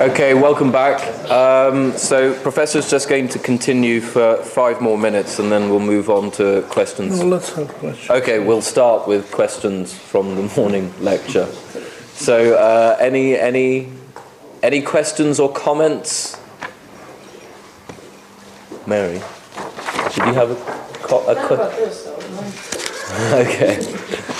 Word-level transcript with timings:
Okay, 0.00 0.32
welcome 0.34 0.70
back. 0.70 1.00
Um, 1.28 1.92
so, 1.96 2.32
Professor's 2.42 2.88
just 2.88 3.08
going 3.08 3.28
to 3.30 3.38
continue 3.40 4.00
for 4.00 4.36
five 4.36 4.80
more 4.80 4.96
minutes 4.96 5.40
and 5.40 5.50
then 5.50 5.70
we'll 5.70 5.80
move 5.80 6.08
on 6.08 6.30
to 6.32 6.62
questions. 6.70 7.18
No, 7.18 7.26
let's 7.26 7.52
have 7.54 7.68
questions. 7.68 8.08
Okay, 8.10 8.38
we'll 8.38 8.62
start 8.62 9.08
with 9.08 9.30
questions 9.32 9.92
from 9.92 10.36
the 10.36 10.42
morning 10.56 10.94
lecture. 11.00 11.46
So, 12.14 12.54
uh, 12.54 12.96
any, 13.00 13.36
any, 13.36 13.88
any 14.62 14.82
questions 14.82 15.40
or 15.40 15.52
comments? 15.52 16.36
Mary, 18.86 19.20
did 20.14 20.16
you 20.26 20.32
have 20.34 20.50
a, 20.52 20.56
co- 21.02 21.28
a 21.28 21.34
Not 21.34 21.48
que- 21.48 21.54
about 21.54 21.72
this, 21.76 22.04
though. 22.04 22.16
no. 22.18 22.52
Okay. 23.48 24.37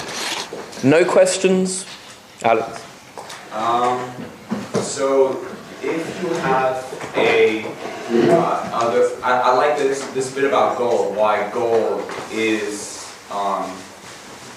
No 0.85 1.05
questions? 1.05 1.85
Alex? 2.43 2.85
Um, 3.53 4.13
so 4.75 5.45
if 5.83 6.23
you 6.23 6.29
have 6.35 7.13
a, 7.17 7.65
uh, 8.31 8.71
other, 8.73 9.11
I, 9.25 9.41
I 9.41 9.55
like 9.57 9.77
this, 9.77 10.07
this 10.13 10.33
bit 10.33 10.45
about 10.45 10.79
gold, 10.79 11.17
why 11.17 11.51
gold 11.51 12.09
is, 12.31 13.13
um, 13.33 13.77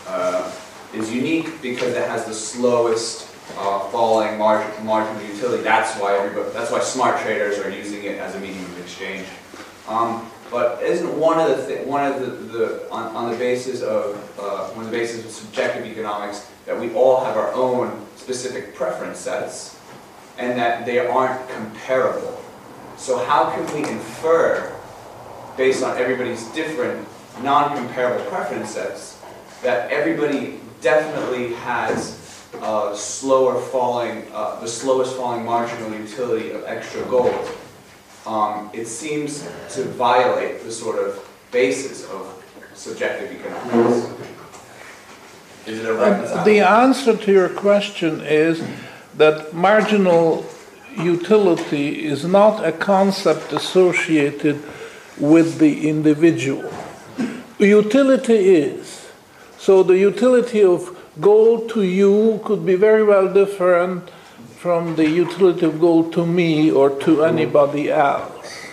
uh, 0.07 0.51
is 0.93 1.11
unique 1.11 1.61
because 1.61 1.95
it 1.95 2.07
has 2.07 2.25
the 2.25 2.33
slowest, 2.33 3.27
uh, 3.57 3.79
falling 3.89 4.37
margin, 4.37 4.85
marginal 4.85 5.23
utility. 5.23 5.63
That's 5.63 5.99
why 5.99 6.17
everybody, 6.17 6.51
that's 6.53 6.71
why 6.71 6.81
smart 6.81 7.19
traders 7.21 7.57
are 7.59 7.69
using 7.71 8.03
it 8.03 8.19
as 8.19 8.35
a 8.35 8.39
medium 8.39 8.63
of 8.65 8.79
exchange. 8.79 9.25
Um, 9.87 10.29
but 10.51 10.83
isn't 10.83 11.17
one 11.17 11.39
of 11.39 11.65
the, 11.65 11.77
one 11.85 12.11
of 12.11 12.19
the, 12.19 12.27
the, 12.27 12.91
on, 12.91 13.15
on 13.15 13.31
the 13.31 13.37
basis 13.37 13.81
of, 13.81 14.17
uh, 14.37 14.69
of 14.75 14.85
the 14.85 14.91
basis 14.91 15.23
of 15.23 15.31
subjective 15.31 15.85
economics, 15.85 16.51
that 16.65 16.77
we 16.77 16.93
all 16.93 17.23
have 17.23 17.37
our 17.37 17.53
own 17.53 18.05
specific 18.17 18.75
preference 18.75 19.17
sets, 19.17 19.79
and 20.37 20.59
that 20.59 20.85
they 20.85 20.99
aren't 20.99 21.49
comparable. 21.49 22.43
So 22.97 23.17
how 23.25 23.49
can 23.51 23.65
we 23.73 23.89
infer, 23.89 24.75
based 25.55 25.83
on 25.83 25.97
everybody's 25.97 26.45
different, 26.49 27.07
non-comparable 27.41 28.25
preference 28.25 28.71
sets, 28.71 29.21
that 29.63 29.89
everybody 29.89 30.59
definitely 30.81 31.53
has 31.53 32.19
uh, 32.61 32.93
slower 32.93 33.59
falling, 33.59 34.27
uh, 34.33 34.59
the 34.59 34.67
slowest 34.67 35.15
falling 35.15 35.45
marginal 35.45 35.97
utility 35.97 36.51
of 36.51 36.63
extra 36.65 37.01
gold? 37.05 37.49
Um, 38.25 38.69
it 38.73 38.85
seems 38.85 39.47
to 39.71 39.83
violate 39.85 40.63
the 40.63 40.71
sort 40.71 40.99
of 40.99 41.27
basis 41.51 42.07
of 42.09 42.43
subjective 42.73 43.31
economics. 43.31 44.09
Is 45.65 45.79
it 45.79 45.85
a 45.85 46.03
And 46.03 46.45
the 46.45 46.59
answer 46.59 47.15
to 47.17 47.31
your 47.31 47.49
question 47.49 48.21
is 48.21 48.63
that 49.17 49.53
marginal 49.53 50.45
utility 50.97 52.05
is 52.05 52.25
not 52.25 52.65
a 52.65 52.71
concept 52.71 53.53
associated 53.53 54.61
with 55.17 55.59
the 55.59 55.87
individual. 55.87 56.71
Utility 57.59 58.55
is. 58.55 59.07
So 59.57 59.83
the 59.83 59.97
utility 59.97 60.63
of 60.63 60.97
gold 61.19 61.69
to 61.69 61.83
you 61.83 62.41
could 62.43 62.65
be 62.65 62.75
very 62.75 63.03
well 63.03 63.31
different 63.31 64.09
from 64.61 64.95
the 64.95 65.09
utility 65.09 65.65
of 65.65 65.79
gold 65.79 66.13
to 66.13 66.23
me 66.23 66.69
or 66.69 66.91
to 66.91 67.15
mm-hmm. 67.15 67.35
anybody 67.35 67.89
else. 67.89 68.67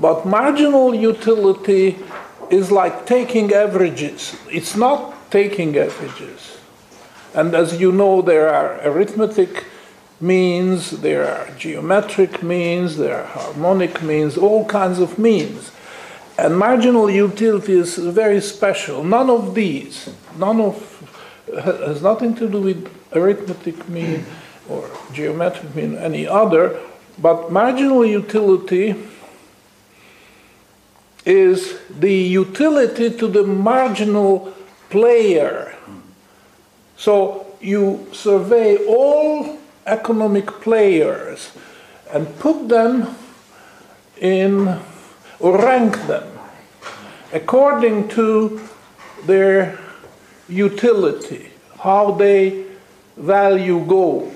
But 0.00 0.26
marginal 0.26 0.92
utility 0.92 1.96
is 2.50 2.72
like 2.72 3.06
taking 3.06 3.52
averages. 3.52 4.34
It's 4.50 4.74
not 4.74 5.30
taking 5.30 5.78
averages. 5.78 6.58
And 7.34 7.54
as 7.54 7.80
you 7.80 7.92
know, 7.92 8.20
there 8.20 8.52
are 8.52 8.80
arithmetic 8.82 9.64
means, 10.20 10.90
there 11.02 11.24
are 11.24 11.54
geometric 11.56 12.42
means, 12.42 12.96
there 12.96 13.22
are 13.22 13.26
harmonic 13.26 14.02
means, 14.02 14.36
all 14.36 14.64
kinds 14.64 14.98
of 14.98 15.20
means. 15.20 15.70
And 16.36 16.58
marginal 16.58 17.08
utility 17.08 17.74
is 17.74 17.96
very 17.96 18.40
special. 18.40 19.04
None 19.04 19.30
of 19.30 19.54
these, 19.54 20.10
none 20.36 20.60
of, 20.60 20.76
has 21.54 22.02
nothing 22.02 22.34
to 22.34 22.48
do 22.48 22.60
with 22.60 22.90
arithmetic 23.12 23.88
mean 23.88 24.22
mm-hmm. 24.22 24.47
Or 24.68 24.90
geometric 25.12 25.74
mean, 25.74 25.96
any 25.96 26.26
other, 26.26 26.78
but 27.18 27.50
marginal 27.50 28.04
utility 28.04 28.94
is 31.24 31.78
the 31.90 32.14
utility 32.14 33.10
to 33.10 33.26
the 33.26 33.42
marginal 33.44 34.54
player. 34.90 35.74
So 36.96 37.46
you 37.60 38.08
survey 38.12 38.76
all 38.86 39.58
economic 39.86 40.46
players 40.46 41.50
and 42.12 42.38
put 42.38 42.68
them 42.68 43.14
in, 44.20 44.80
or 45.38 45.58
rank 45.58 46.06
them 46.06 46.26
according 47.32 48.08
to 48.08 48.60
their 49.26 49.78
utility, 50.48 51.50
how 51.80 52.12
they 52.12 52.64
value 53.16 53.84
gold. 53.84 54.32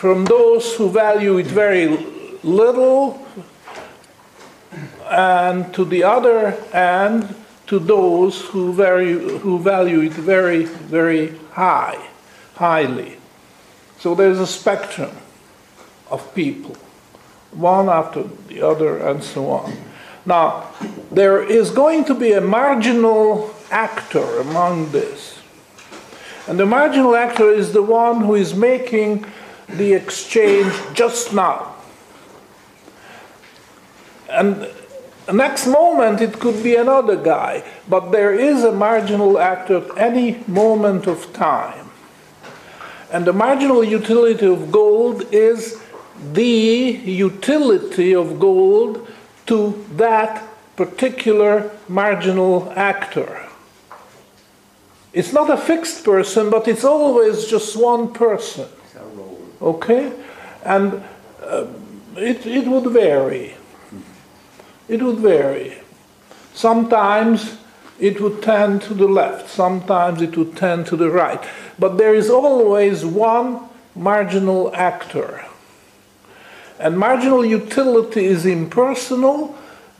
From 0.00 0.24
those 0.24 0.76
who 0.76 0.88
value 0.88 1.36
it 1.36 1.44
very 1.44 1.88
little, 2.42 3.20
and 5.10 5.74
to 5.74 5.84
the 5.84 6.04
other 6.04 6.56
end, 6.72 7.34
to 7.66 7.78
those 7.78 8.40
who, 8.46 8.72
value 8.72 9.36
who 9.40 9.58
value 9.58 10.00
it 10.00 10.12
very, 10.12 10.64
very 10.64 11.36
high, 11.50 12.02
highly. 12.54 13.18
So 13.98 14.14
there's 14.14 14.40
a 14.40 14.46
spectrum 14.46 15.10
of 16.10 16.34
people, 16.34 16.78
one 17.50 17.90
after 17.90 18.22
the 18.48 18.62
other, 18.62 19.06
and 19.06 19.22
so 19.22 19.50
on. 19.50 19.76
Now, 20.24 20.70
there 21.12 21.42
is 21.42 21.70
going 21.70 22.06
to 22.06 22.14
be 22.14 22.32
a 22.32 22.40
marginal 22.40 23.54
actor 23.70 24.40
among 24.40 24.92
this. 24.92 25.40
And 26.48 26.58
the 26.58 26.64
marginal 26.64 27.14
actor 27.14 27.52
is 27.52 27.74
the 27.74 27.82
one 27.82 28.22
who 28.22 28.34
is 28.34 28.54
making 28.54 29.26
the 29.76 29.92
exchange 29.92 30.72
just 30.94 31.32
now. 31.32 31.74
And 34.28 34.68
next 35.32 35.66
moment 35.66 36.20
it 36.20 36.38
could 36.38 36.62
be 36.62 36.76
another 36.76 37.16
guy, 37.16 37.64
but 37.88 38.10
there 38.10 38.34
is 38.34 38.64
a 38.64 38.72
marginal 38.72 39.38
actor 39.38 39.78
at 39.78 39.98
any 39.98 40.42
moment 40.46 41.06
of 41.06 41.32
time. 41.32 41.90
And 43.12 43.24
the 43.24 43.32
marginal 43.32 43.82
utility 43.82 44.46
of 44.46 44.70
gold 44.70 45.24
is 45.32 45.82
the 46.32 47.00
utility 47.04 48.14
of 48.14 48.38
gold 48.38 49.08
to 49.46 49.84
that 49.96 50.46
particular 50.76 51.70
marginal 51.88 52.72
actor. 52.76 53.46
It's 55.12 55.32
not 55.32 55.50
a 55.50 55.56
fixed 55.56 56.04
person, 56.04 56.50
but 56.50 56.68
it's 56.68 56.84
always 56.84 57.46
just 57.46 57.76
one 57.76 58.12
person. 58.12 58.68
Okay? 59.60 60.12
And 60.64 61.02
uh, 61.42 61.66
it, 62.16 62.46
it 62.46 62.66
would 62.66 62.92
vary. 62.92 63.54
It 64.88 65.02
would 65.02 65.18
vary. 65.18 65.78
Sometimes 66.54 67.56
it 67.98 68.20
would 68.20 68.42
tend 68.42 68.82
to 68.82 68.94
the 68.94 69.06
left, 69.06 69.50
sometimes 69.50 70.22
it 70.22 70.36
would 70.36 70.56
tend 70.56 70.86
to 70.86 70.96
the 70.96 71.10
right. 71.10 71.42
But 71.78 71.98
there 71.98 72.14
is 72.14 72.30
always 72.30 73.04
one 73.04 73.68
marginal 73.94 74.74
actor. 74.74 75.44
And 76.78 76.98
marginal 76.98 77.44
utility 77.44 78.24
is 78.24 78.46
impersonal 78.46 79.56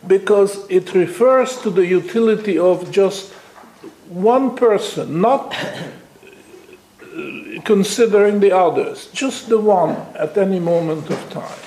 because 0.07 0.67
it 0.71 0.95
refers 0.95 1.61
to 1.61 1.71
the 1.71 1.87
utility 1.87 2.59
of 2.59 2.91
just 2.91 3.33
one 4.09 4.57
person, 4.57 5.21
not 5.21 5.55
considering 7.65 8.41
the 8.41 8.53
others, 8.53 9.09
just 9.13 9.49
the 9.49 9.59
one 9.59 9.97
at 10.15 10.37
any 10.37 10.61
moment 10.61 11.11
of 11.11 11.31
time. 11.31 11.59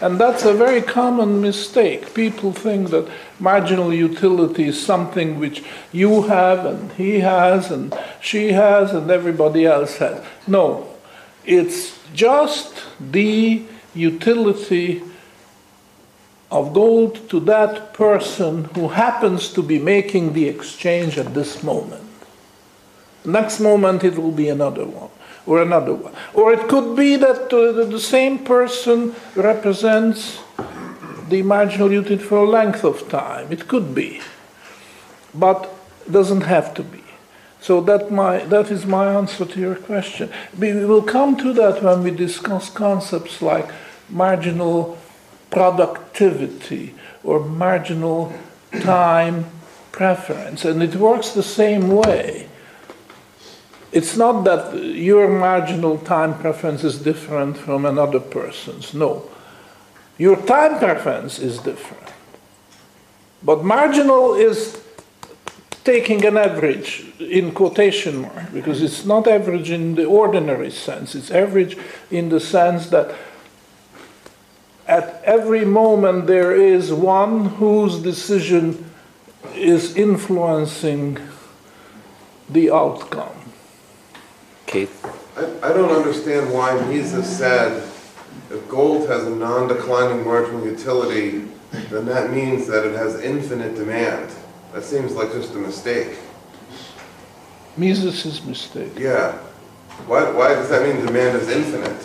And 0.00 0.18
that's 0.18 0.44
a 0.44 0.52
very 0.52 0.82
common 0.82 1.40
mistake. 1.40 2.12
People 2.12 2.52
think 2.52 2.90
that 2.90 3.08
marginal 3.38 3.94
utility 3.94 4.64
is 4.64 4.84
something 4.84 5.38
which 5.38 5.62
you 5.92 6.22
have, 6.22 6.66
and 6.66 6.90
he 6.92 7.20
has, 7.20 7.70
and 7.70 7.96
she 8.20 8.50
has, 8.52 8.92
and 8.92 9.10
everybody 9.10 9.64
else 9.64 9.98
has. 9.98 10.24
No, 10.48 10.88
it's 11.44 12.00
just 12.14 12.82
the 12.98 13.62
utility 13.94 15.02
of 16.50 16.72
gold 16.74 17.28
to 17.30 17.40
that 17.40 17.94
person 17.94 18.64
who 18.74 18.88
happens 18.88 19.52
to 19.52 19.62
be 19.62 19.78
making 19.78 20.32
the 20.32 20.48
exchange 20.48 21.16
at 21.16 21.32
this 21.32 21.62
moment. 21.62 22.01
Next 23.24 23.60
moment 23.60 24.04
it 24.04 24.16
will 24.18 24.32
be 24.32 24.48
another 24.48 24.84
one 24.84 25.10
or 25.46 25.62
another 25.62 25.94
one. 25.94 26.12
Or 26.34 26.52
it 26.52 26.68
could 26.68 26.96
be 26.96 27.16
that 27.16 27.52
uh, 27.52 27.72
the- 27.72 27.98
same 28.00 28.38
person 28.38 29.14
represents 29.36 30.40
the 31.28 31.42
marginal 31.42 31.90
utility 31.92 32.22
for 32.24 32.38
a 32.38 32.48
length 32.48 32.84
of 32.84 33.08
time. 33.08 33.50
It 33.50 33.68
could 33.68 33.94
be. 33.94 34.20
But 35.34 35.68
doesn't 36.10 36.42
have 36.42 36.74
to 36.74 36.82
be. 36.82 37.02
So 37.60 37.80
that, 37.82 38.10
my, 38.10 38.38
that 38.46 38.70
is 38.72 38.84
my 38.86 39.14
answer 39.14 39.44
to 39.44 39.60
your 39.60 39.76
question. 39.76 40.30
We 40.58 40.84
will 40.84 41.02
come 41.02 41.36
to 41.36 41.52
that 41.54 41.82
when 41.82 42.02
we 42.02 42.10
discuss 42.10 42.68
concepts 42.68 43.40
like 43.40 43.70
marginal 44.08 44.98
productivity 45.50 46.94
or 47.22 47.38
marginal 47.40 48.32
time 48.80 49.46
preference, 49.92 50.64
and 50.64 50.82
it 50.82 50.96
works 50.96 51.30
the 51.30 51.42
same 51.42 51.88
way. 51.88 52.48
It's 53.92 54.16
not 54.16 54.44
that 54.44 54.74
your 54.74 55.28
marginal 55.28 55.98
time 55.98 56.38
preference 56.38 56.82
is 56.82 56.98
different 56.98 57.58
from 57.58 57.84
another 57.84 58.20
person's, 58.20 58.94
no. 58.94 59.28
Your 60.16 60.36
time 60.36 60.78
preference 60.78 61.38
is 61.38 61.58
different. 61.58 62.08
But 63.42 63.64
marginal 63.64 64.34
is 64.34 64.80
taking 65.84 66.24
an 66.24 66.36
average 66.36 67.12
in 67.18 67.52
quotation 67.52 68.22
mark 68.22 68.52
because 68.52 68.80
it's 68.80 69.04
not 69.04 69.26
average 69.26 69.70
in 69.70 69.96
the 69.96 70.04
ordinary 70.04 70.70
sense, 70.70 71.14
it's 71.14 71.30
average 71.30 71.76
in 72.10 72.28
the 72.28 72.40
sense 72.40 72.88
that 72.88 73.14
at 74.86 75.22
every 75.24 75.64
moment 75.64 76.26
there 76.26 76.54
is 76.54 76.92
one 76.92 77.46
whose 77.46 77.98
decision 77.98 78.90
is 79.54 79.96
influencing 79.96 81.18
the 82.48 82.70
outcome. 82.70 83.34
Keith? 84.72 85.04
I, 85.36 85.68
I 85.68 85.72
don't 85.74 85.92
understand 85.92 86.50
why 86.50 86.74
Mises 86.86 87.26
said 87.26 87.82
if 88.50 88.68
gold 88.68 89.08
has 89.08 89.24
a 89.26 89.30
non-declining 89.30 90.24
marginal 90.24 90.64
utility, 90.64 91.46
then 91.90 92.06
that 92.06 92.30
means 92.30 92.66
that 92.66 92.86
it 92.86 92.96
has 92.96 93.20
infinite 93.20 93.74
demand. 93.74 94.30
That 94.72 94.82
seems 94.82 95.12
like 95.12 95.32
just 95.32 95.54
a 95.54 95.58
mistake. 95.58 96.18
Mises' 97.76 98.42
mistake. 98.44 98.98
Yeah. 98.98 99.32
Why, 100.06 100.30
why 100.30 100.48
does 100.54 100.70
that 100.70 100.82
mean 100.86 101.04
demand 101.04 101.36
is 101.36 101.48
infinite? 101.48 102.02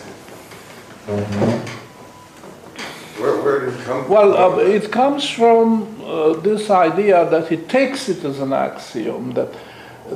Where, 3.18 3.42
where 3.42 3.60
did 3.60 3.74
it 3.74 3.84
come 3.84 4.04
from? 4.04 4.12
Well, 4.12 4.36
uh, 4.36 4.58
it 4.58 4.92
comes 4.92 5.28
from 5.28 6.02
uh, 6.04 6.34
this 6.34 6.68
idea 6.70 7.28
that 7.30 7.48
he 7.48 7.56
takes 7.56 8.08
it 8.10 8.24
as 8.24 8.40
an 8.40 8.52
axiom 8.52 9.32
that 9.32 9.54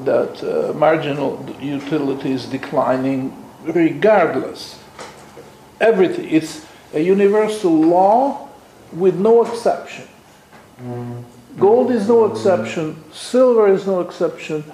that 0.04 0.42
uh, 0.42 0.72
marginal 0.72 1.44
utility 1.60 2.32
is 2.32 2.46
declining 2.46 3.36
regardless. 3.64 4.78
Everything. 5.80 6.28
It's 6.30 6.66
a 6.94 7.00
universal 7.00 7.72
law 7.72 8.48
with 8.92 9.16
no 9.16 9.44
exception. 9.44 10.06
Gold 11.58 11.90
is 11.90 12.08
no 12.08 12.24
exception, 12.24 13.02
silver 13.12 13.68
is 13.68 13.86
no 13.86 14.00
exception, 14.00 14.64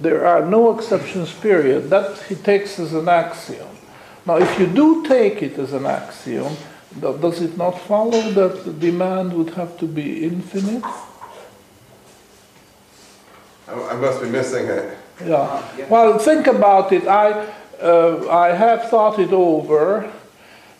there 0.00 0.26
are 0.26 0.44
no 0.44 0.76
exceptions, 0.76 1.32
period. 1.32 1.90
That 1.90 2.18
he 2.22 2.34
takes 2.34 2.78
as 2.78 2.94
an 2.94 3.08
axiom. 3.08 3.68
Now, 4.26 4.38
if 4.38 4.58
you 4.58 4.66
do 4.66 5.06
take 5.06 5.42
it 5.42 5.58
as 5.58 5.72
an 5.72 5.86
axiom, 5.86 6.56
does 6.98 7.42
it 7.42 7.56
not 7.56 7.78
follow 7.80 8.22
that 8.32 8.64
the 8.64 8.72
demand 8.72 9.32
would 9.34 9.50
have 9.50 9.78
to 9.78 9.86
be 9.86 10.24
infinite? 10.24 10.84
I 13.72 13.94
must 13.94 14.22
be 14.22 14.28
missing 14.28 14.66
it. 14.66 14.96
Yeah. 15.24 15.62
Well, 15.88 16.18
think 16.18 16.46
about 16.46 16.92
it. 16.92 17.06
I, 17.06 17.46
uh, 17.80 18.28
I 18.28 18.52
have 18.52 18.88
thought 18.88 19.18
it 19.18 19.32
over, 19.32 20.10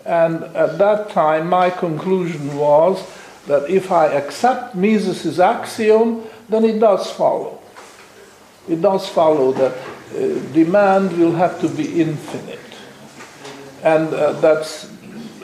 and 0.05 0.45
at 0.57 0.79
that 0.79 1.11
time, 1.11 1.49
my 1.49 1.71
conclusion 1.71 2.57
was 2.57 3.05
that 3.47 3.69
if 3.69 3.91
I 3.93 4.07
accept 4.07 4.75
Mises' 4.75 5.39
axiom, 5.41 6.25
then 6.49 6.65
it 6.65 6.79
does 6.79 7.11
follow. 7.11 7.61
It 8.69 8.81
does 8.81 9.09
follow 9.09 9.53
that 9.53 9.73
uh, 9.73 10.53
demand 10.53 11.17
will 11.19 11.33
have 11.33 11.61
to 11.61 11.69
be 11.69 12.01
infinite. 12.01 12.59
And 13.83 14.13
uh, 14.13 14.33
that's 14.41 14.91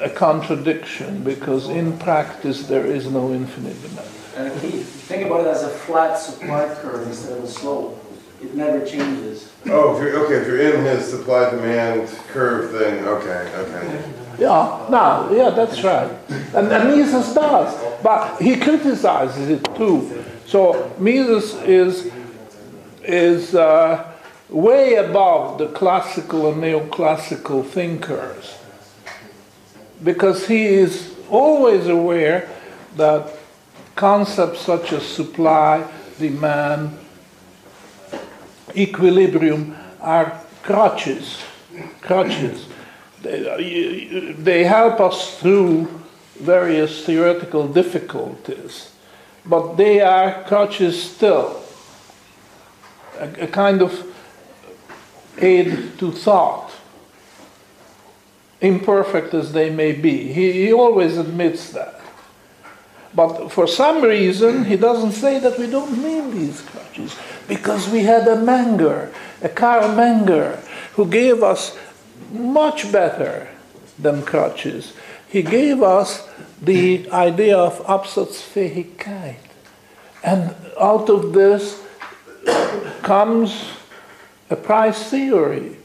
a 0.01 0.11
contradiction 0.11 1.25
because 1.25 1.69
in 1.69 1.99
practice 1.99 2.69
there 2.69 2.85
is 2.85 3.11
no 3.11 3.33
infinite 3.33 3.81
demand. 3.83 4.11
And 4.37 4.49
if 4.49 4.63
you 4.65 4.83
think 4.83 5.27
about 5.27 5.41
it 5.41 5.47
as 5.47 5.63
a 5.63 5.71
flat 5.71 6.19
supply 6.19 6.73
curve 6.81 7.07
instead 7.07 7.39
of 7.39 7.45
a 7.45 7.49
slope, 7.49 8.03
it 8.43 8.55
never 8.55 8.85
changes. 8.85 9.51
Oh, 9.67 9.97
if 9.97 10.03
you're, 10.03 10.25
okay, 10.27 10.35
if 10.37 10.47
you're 10.47 10.61
in 10.61 10.85
his 10.85 11.09
supply-demand 11.09 12.09
curve 12.29 12.71
thing, 12.71 13.03
okay, 13.07 13.51
okay. 13.55 14.13
Yeah, 14.39 14.87
no, 14.91 15.35
yeah, 15.35 15.49
that's 15.49 15.83
right. 15.83 16.11
And, 16.55 16.71
and 16.71 16.91
Mises 16.91 17.33
does, 17.33 18.03
but 18.03 18.37
he 18.41 18.57
criticizes 18.57 19.49
it 19.49 19.65
too. 19.75 20.23
So 20.47 20.95
Mises 20.99 21.55
is 21.63 22.13
is 23.03 23.55
uh, 23.55 24.13
way 24.51 24.97
above 24.97 25.59
the 25.59 25.69
classical 25.69 26.53
and 26.53 26.63
neoclassical 26.63 27.65
thinkers 27.65 28.59
because 30.03 30.47
he 30.47 30.65
is 30.65 31.15
always 31.31 31.87
aware 31.87 32.51
that 32.97 33.33
concepts 33.97 34.61
such 34.61 34.93
as 34.93 35.03
supply, 35.05 35.85
demand, 36.19 36.97
equilibrium 38.77 39.75
are 40.01 40.41
crutches. 40.63 41.43
Crutches. 42.03 42.67
They, 43.23 44.65
help 44.65 45.01
us 45.01 45.39
through 45.41 45.89
various 46.39 47.05
theoretical 47.05 47.67
difficulties, 47.67 48.93
but 49.45 49.75
they 49.75 50.01
are 50.01 50.45
crutches 50.45 51.03
still. 51.03 51.63
A, 53.19 53.45
a 53.45 53.47
kind 53.47 53.83
of 53.83 54.15
aid 55.39 55.99
to 55.99 56.13
thought, 56.13 56.71
imperfect 58.61 59.35
as 59.35 59.53
they 59.53 59.71
may 59.71 59.93
be. 59.93 60.33
He, 60.33 60.53
he 60.53 60.73
always 60.73 61.17
admits 61.17 61.71
that. 61.71 61.96
But 63.17 63.49
for 63.49 63.67
some 63.67 64.03
reason, 64.03 64.67
he 64.67 64.77
doesn't 64.77 65.13
say 65.13 65.39
that 65.39 65.59
we 65.59 65.67
don't 65.69 66.03
need 66.03 66.35
these 66.35 66.61
crutches 66.61 67.17
because 67.49 67.89
we 67.89 68.03
had 68.03 68.29
a 68.29 68.37
Menger, 68.37 69.11
a 69.41 69.49
Carl 69.49 69.89
Menger, 69.97 70.61
who 70.93 71.07
gave 71.07 71.43
us 71.43 71.77
much 72.31 72.93
better 72.93 73.49
than 73.99 74.23
crutches. 74.23 74.93
He 75.29 75.43
gave 75.43 75.83
us 75.83 76.29
the 76.61 77.11
idea 77.11 77.57
of 77.57 77.81
Absatzfähigkeit. 77.87 79.37
And 80.23 80.55
out 80.79 81.09
of 81.09 81.33
this 81.33 81.83
comes 83.01 83.71
a 84.51 84.57
price 84.57 85.09
theory 85.09 85.79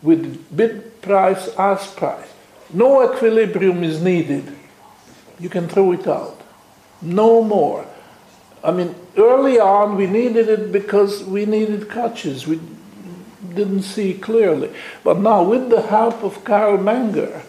with 0.00 0.56
bid 0.56 1.02
price 1.02 1.48
as 1.58 1.86
price. 1.88 2.28
No 2.72 3.02
equilibrium 3.12 3.82
is 3.82 4.00
needed. 4.00 4.54
You 5.40 5.48
can 5.48 5.66
throw 5.66 5.90
it 5.92 6.06
out. 6.06 6.38
No 7.00 7.42
more. 7.42 7.86
I 8.62 8.72
mean, 8.72 8.94
early 9.16 9.58
on 9.60 9.96
we 9.96 10.06
needed 10.06 10.48
it 10.48 10.72
because 10.72 11.24
we 11.24 11.46
needed 11.46 11.88
crutches. 11.88 12.46
We 12.46 12.60
didn't 13.54 13.82
see 13.82 14.14
clearly. 14.14 14.70
But 15.04 15.18
now, 15.18 15.42
with 15.42 15.70
the 15.70 15.82
help 15.82 16.22
of 16.22 16.44
Carl 16.44 16.78
Menger, 16.78 17.42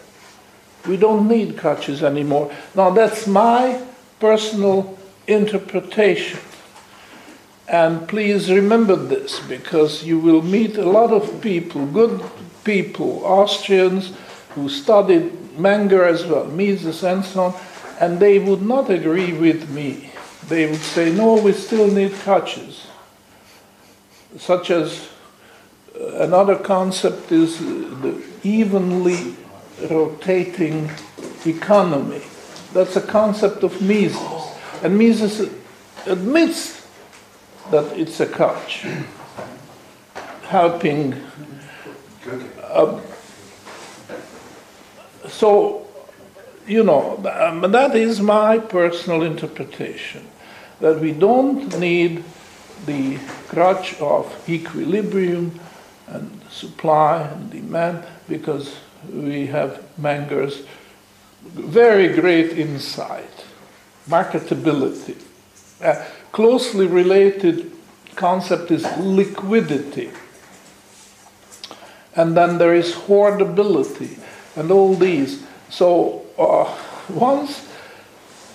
we 0.86 0.96
don't 0.96 1.28
need 1.28 1.58
crutches 1.58 2.02
anymore. 2.02 2.52
Now, 2.74 2.90
that's 2.90 3.26
my 3.26 3.82
personal 4.18 4.98
interpretation. 5.26 6.40
And 7.68 8.08
please 8.08 8.50
remember 8.50 8.96
this 8.96 9.38
because 9.40 10.02
you 10.04 10.18
will 10.18 10.42
meet 10.42 10.76
a 10.76 10.88
lot 10.88 11.12
of 11.12 11.40
people, 11.40 11.86
good 11.86 12.20
people, 12.64 13.24
Austrians 13.24 14.12
who 14.50 14.68
studied 14.68 15.32
Menger 15.56 16.06
as 16.06 16.26
well, 16.26 16.46
Mises 16.46 17.04
and 17.04 17.24
so 17.24 17.42
on, 17.42 17.54
and 18.00 18.18
they 18.18 18.38
would 18.38 18.62
not 18.62 18.90
agree 18.90 19.32
with 19.32 19.68
me. 19.70 20.10
They 20.48 20.66
would 20.66 20.80
say, 20.80 21.12
no, 21.12 21.34
we 21.34 21.52
still 21.52 21.86
need 21.86 22.14
crutches. 22.14 22.86
Such 24.38 24.70
as 24.70 25.10
uh, 25.94 26.22
another 26.22 26.56
concept 26.56 27.30
is 27.30 27.58
the 27.58 28.22
evenly 28.42 29.36
rotating 29.90 30.90
economy. 31.44 32.22
That's 32.72 32.96
a 32.96 33.02
concept 33.02 33.62
of 33.64 33.80
Mises. 33.82 34.16
And 34.82 34.98
Mises 34.98 35.52
admits 36.06 36.86
that 37.70 37.98
it's 37.98 38.18
a 38.20 38.26
crutch, 38.26 38.86
helping. 40.44 41.14
Uh, 42.62 42.98
so, 45.28 45.86
you 46.66 46.84
know, 46.84 47.16
um, 47.40 47.70
that 47.72 47.94
is 47.96 48.20
my 48.20 48.58
personal 48.58 49.22
interpretation 49.22 50.26
that 50.80 50.98
we 50.98 51.12
don't 51.12 51.78
need 51.78 52.24
the 52.86 53.18
crutch 53.48 54.00
of 54.00 54.48
equilibrium 54.48 55.58
and 56.06 56.40
supply 56.50 57.22
and 57.22 57.50
demand 57.50 58.04
because 58.28 58.76
we 59.12 59.46
have 59.46 59.82
Menger's 59.98 60.62
very 61.42 62.08
great 62.08 62.52
insight, 62.58 63.44
marketability. 64.08 65.16
Uh, 65.82 66.04
closely 66.32 66.86
related 66.86 67.72
concept 68.14 68.70
is 68.70 68.84
liquidity. 68.98 70.10
And 72.14 72.36
then 72.36 72.58
there 72.58 72.74
is 72.74 72.92
hoardability 72.92 74.18
and 74.56 74.70
all 74.70 74.94
these. 74.94 75.44
So 75.70 76.19
uh, 76.40 76.76
once 77.08 77.68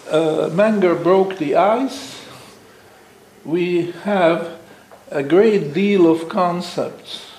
uh, 0.10 0.50
Menger 0.52 1.02
broke 1.02 1.38
the 1.38 1.56
ice, 1.56 2.26
we 3.44 3.92
have 4.04 4.60
a 5.12 5.24
great 5.24 5.74
deal 5.74 6.10
of 6.12 6.28
concepts 6.30 7.32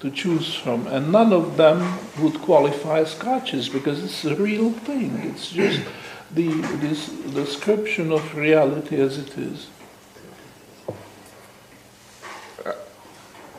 to 0.00 0.10
choose 0.10 0.54
from, 0.54 0.86
and 0.88 1.10
none 1.12 1.32
of 1.32 1.56
them 1.56 1.98
would 2.18 2.40
qualify 2.42 2.98
as 2.98 3.14
crutches 3.14 3.68
because 3.68 4.02
it's 4.02 4.24
a 4.24 4.34
real 4.34 4.70
thing. 4.70 5.16
It's 5.24 5.50
just 5.50 5.80
the 6.34 6.48
this 6.80 7.08
description 7.08 8.10
of 8.12 8.34
reality 8.34 9.00
as 9.00 9.18
it 9.18 9.38
is. 9.38 9.68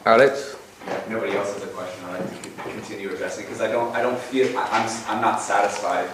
Alex? 0.06 0.58
If 0.86 1.10
nobody 1.10 1.38
else 1.38 1.54
has 1.54 1.64
a 1.64 1.68
question, 1.68 2.04
I'd 2.06 2.20
like 2.20 2.44
to 2.44 2.53
continue 2.84 3.10
addressing, 3.14 3.46
because 3.46 3.62
I 3.62 3.72
don't, 3.72 3.96
I 3.96 4.02
don't 4.02 4.20
feel, 4.20 4.58
I- 4.58 4.68
I'm, 4.72 5.16
I'm 5.16 5.22
not 5.22 5.40
satisfied. 5.42 6.10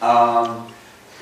Um, 0.00 0.72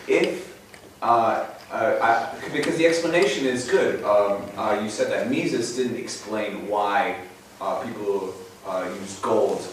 If, 0.06 0.58
uh, 1.02 1.46
uh, 1.70 1.98
I- 2.02 2.48
because 2.52 2.76
the 2.76 2.86
explanation 2.86 3.46
is 3.46 3.68
good, 3.70 4.02
um, 4.04 4.42
uh, 4.56 4.78
you 4.82 4.90
said 4.90 5.10
that 5.12 5.30
Mises 5.30 5.76
didn't 5.76 5.96
explain 5.98 6.66
why 6.68 7.16
uh, 7.60 7.76
people 7.84 8.34
uh, 8.66 8.88
use 9.00 9.18
gold 9.20 9.66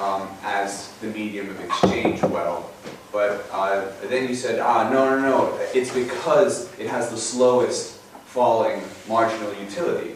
um, 0.00 0.28
as 0.44 0.92
the 1.00 1.08
medium 1.08 1.48
of 1.50 1.60
exchange 1.60 2.22
well, 2.22 2.70
but 3.12 3.44
uh, 3.52 3.84
then 4.08 4.28
you 4.28 4.34
said, 4.34 4.60
ah, 4.60 4.88
no, 4.88 5.08
no, 5.10 5.18
no, 5.20 5.58
it's 5.74 5.92
because 5.92 6.72
it 6.78 6.86
has 6.88 7.10
the 7.10 7.16
slowest 7.18 7.98
falling 8.26 8.80
marginal 9.08 9.52
utility. 9.54 10.14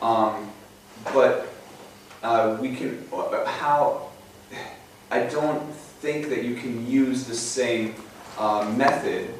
Um, 0.00 0.50
But 1.14 1.51
uh, 2.22 2.56
we 2.60 2.74
can, 2.74 3.06
uh, 3.12 3.44
how, 3.44 4.08
I 5.10 5.20
don't 5.24 5.62
think 6.00 6.28
that 6.28 6.44
you 6.44 6.54
can 6.54 6.86
use 6.86 7.24
the 7.24 7.34
same 7.34 7.94
uh, 8.38 8.72
method 8.76 9.32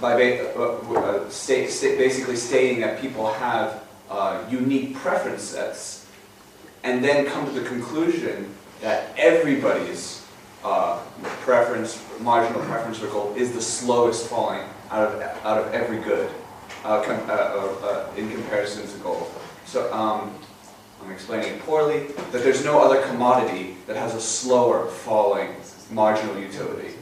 by 0.00 0.16
ba- 0.16 0.58
uh, 0.58 0.94
uh, 0.94 1.30
sta- 1.30 1.96
basically 1.96 2.36
stating 2.36 2.80
that 2.80 3.00
people 3.00 3.32
have 3.34 3.82
uh, 4.08 4.42
unique 4.50 4.94
preference 4.96 5.42
sets 5.42 6.06
and 6.82 7.04
then 7.04 7.26
come 7.26 7.44
to 7.46 7.52
the 7.52 7.66
conclusion 7.68 8.52
that 8.80 9.10
everybody's 9.16 10.26
uh, 10.64 10.98
preference, 11.42 12.02
marginal 12.20 12.62
preference 12.62 12.98
for 12.98 13.06
gold 13.08 13.36
is 13.36 13.52
the 13.52 13.60
slowest 13.60 14.28
falling 14.28 14.62
out 14.90 15.12
of, 15.12 15.20
out 15.44 15.58
of 15.58 15.72
every 15.72 15.98
good 15.98 16.30
uh, 16.84 17.02
com- 17.02 17.28
uh, 17.28 17.32
uh, 17.32 17.86
uh, 17.86 18.16
in 18.16 18.30
comparison 18.30 18.86
to 18.86 18.96
gold. 18.98 19.30
So, 19.66 19.92
um, 19.92 20.34
I'm 21.04 21.10
explaining 21.12 21.54
it 21.54 21.60
poorly, 21.62 22.06
that 22.32 22.42
there's 22.42 22.64
no 22.64 22.80
other 22.80 23.02
commodity 23.02 23.76
that 23.86 23.96
has 23.96 24.14
a 24.14 24.20
slower 24.20 24.86
falling 24.86 25.54
marginal 25.90 26.38
utility. 26.38 26.94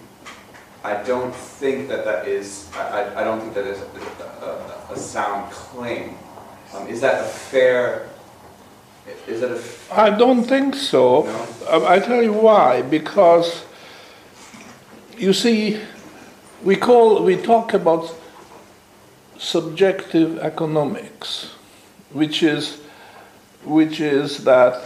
I 0.85 1.03
don't 1.03 1.35
think 1.35 1.89
that 1.89 2.05
that 2.05 2.27
is, 2.29 2.69
I, 2.75 3.21
I- 3.21 3.25
don't 3.25 3.41
think 3.41 3.55
that 3.55 3.67
is 3.67 3.79
a, 3.81 4.87
a, 4.91 4.93
a 4.93 4.97
sound 4.97 5.51
claim. 5.53 6.17
Um, 6.75 6.87
is 6.87 7.01
that 7.01 7.21
a 7.25 7.29
fair, 7.29 8.09
is 9.27 9.41
that 9.41 9.51
a, 9.51 9.57
f- 9.57 9.91
I 9.93 10.11
don't 10.11 10.45
think 10.45 10.75
so. 10.75 11.23
No? 11.23 11.47
I 11.89 11.95
I 11.97 11.99
tell 11.99 12.23
you 12.23 12.33
why. 12.33 12.83
Because 12.83 13.65
you 15.17 15.33
see, 15.33 15.81
we 16.63 16.77
call 16.77 17.23
we 17.25 17.37
talk 17.37 17.73
about 17.75 18.15
subjective 19.39 20.39
economics, 20.39 21.55
which 22.13 22.43
is 22.43 22.81
which 23.65 24.01
is 24.01 24.45
that 24.45 24.85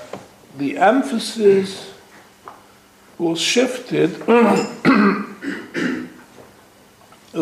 the 0.58 0.76
emphasis 0.78 1.92
was 3.18 3.40
shifted 3.40 4.10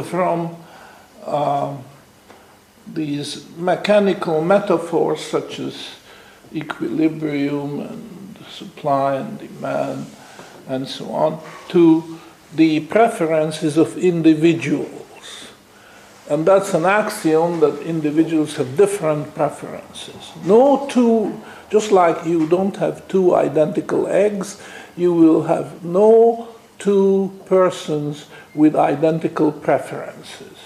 from 0.05 0.57
um, 1.27 1.83
these 2.87 3.47
mechanical 3.57 4.41
metaphors 4.43 5.21
such 5.21 5.59
as 5.59 5.91
equilibrium 6.53 7.81
and 7.81 8.39
supply 8.49 9.17
and 9.17 9.39
demand 9.39 10.07
and 10.69 10.87
so 10.87 11.11
on 11.13 11.41
to 11.69 12.19
the 12.55 12.81
preferences 12.81 13.77
of 13.77 13.97
individuals. 13.97 15.00
And 16.31 16.47
that's 16.47 16.75
an 16.75 16.85
axiom 16.85 17.59
that 17.59 17.83
individuals 17.83 18.55
have 18.55 18.77
different 18.77 19.35
preferences. 19.35 20.31
No 20.45 20.87
two, 20.89 21.41
just 21.71 21.91
like 21.91 22.25
you 22.25 22.47
don't 22.47 22.77
have 22.77 23.07
two 23.09 23.35
identical 23.35 24.07
eggs, 24.07 24.63
you 24.97 25.13
will 25.13 25.43
have 25.43 25.85
no 25.85 26.47
two 26.79 27.33
persons 27.47 28.27
with 28.55 28.77
identical 28.77 29.51
preferences. 29.51 30.57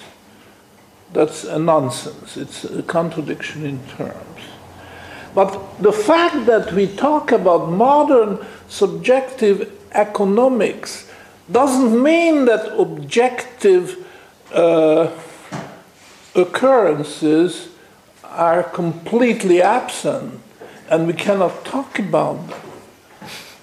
That's 1.15 1.45
a 1.45 1.59
nonsense. 1.59 2.37
It's 2.37 2.65
a 2.65 2.83
contradiction 2.83 3.65
in 3.65 3.81
terms. 3.97 4.41
But 5.35 5.81
the 5.81 5.93
fact 5.93 6.45
that 6.45 6.75
we 6.75 6.89
talk 6.89 7.33
about 7.33 7.71
modern 7.71 8.45
subjective 8.69 9.73
economics 9.93 11.11
doesn't 11.51 12.03
mean 12.03 12.45
that 12.45 12.79
objective 12.79 14.07
uh, 14.53 15.11
occurrences 16.35 17.69
are 18.25 18.63
completely 18.63 19.63
absent 19.63 20.41
and 20.91 21.07
we 21.07 21.13
cannot 21.13 21.65
talk 21.65 21.99
about 21.99 22.49
them. 22.49 22.61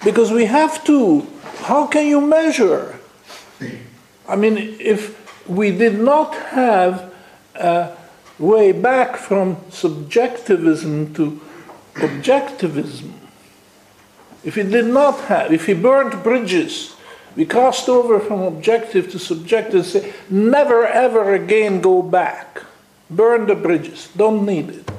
Because 0.04 0.32
we 0.32 0.46
have 0.46 0.82
to. 0.84 1.26
How 1.60 1.86
can 1.86 2.06
you 2.06 2.20
measure? 2.20 2.98
I 4.28 4.36
mean, 4.36 4.56
if 4.80 5.48
we 5.48 5.70
did 5.70 5.98
not 5.98 6.34
have 6.34 7.12
a 7.54 7.96
way 8.38 8.72
back 8.72 9.16
from 9.16 9.58
subjectivism 9.70 11.14
to 11.14 11.40
objectivism, 11.94 13.12
if 14.42 14.56
we 14.56 14.64
did 14.64 14.86
not 14.86 15.20
have, 15.22 15.52
if 15.52 15.68
we 15.68 15.74
burnt 15.74 16.24
bridges, 16.24 16.96
we 17.36 17.46
crossed 17.46 17.88
over 17.88 18.20
from 18.20 18.42
objective 18.42 19.10
to 19.12 19.18
subjective, 19.18 19.86
say, 19.86 20.12
never 20.28 20.86
ever 20.86 21.34
again 21.34 21.80
go 21.80 22.02
back. 22.02 22.62
Burn 23.10 23.46
the 23.46 23.54
bridges, 23.54 24.08
don't 24.16 24.44
need 24.46 24.70
it. 24.70 24.90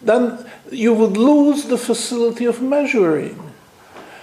Then 0.00 0.44
you 0.70 0.92
would 0.94 1.16
lose 1.16 1.64
the 1.64 1.78
facility 1.78 2.44
of 2.44 2.60
measuring, 2.60 3.52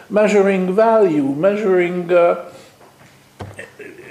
measuring 0.09 0.75
value, 0.75 1.23
measuring 1.23 2.11
uh, 2.11 2.51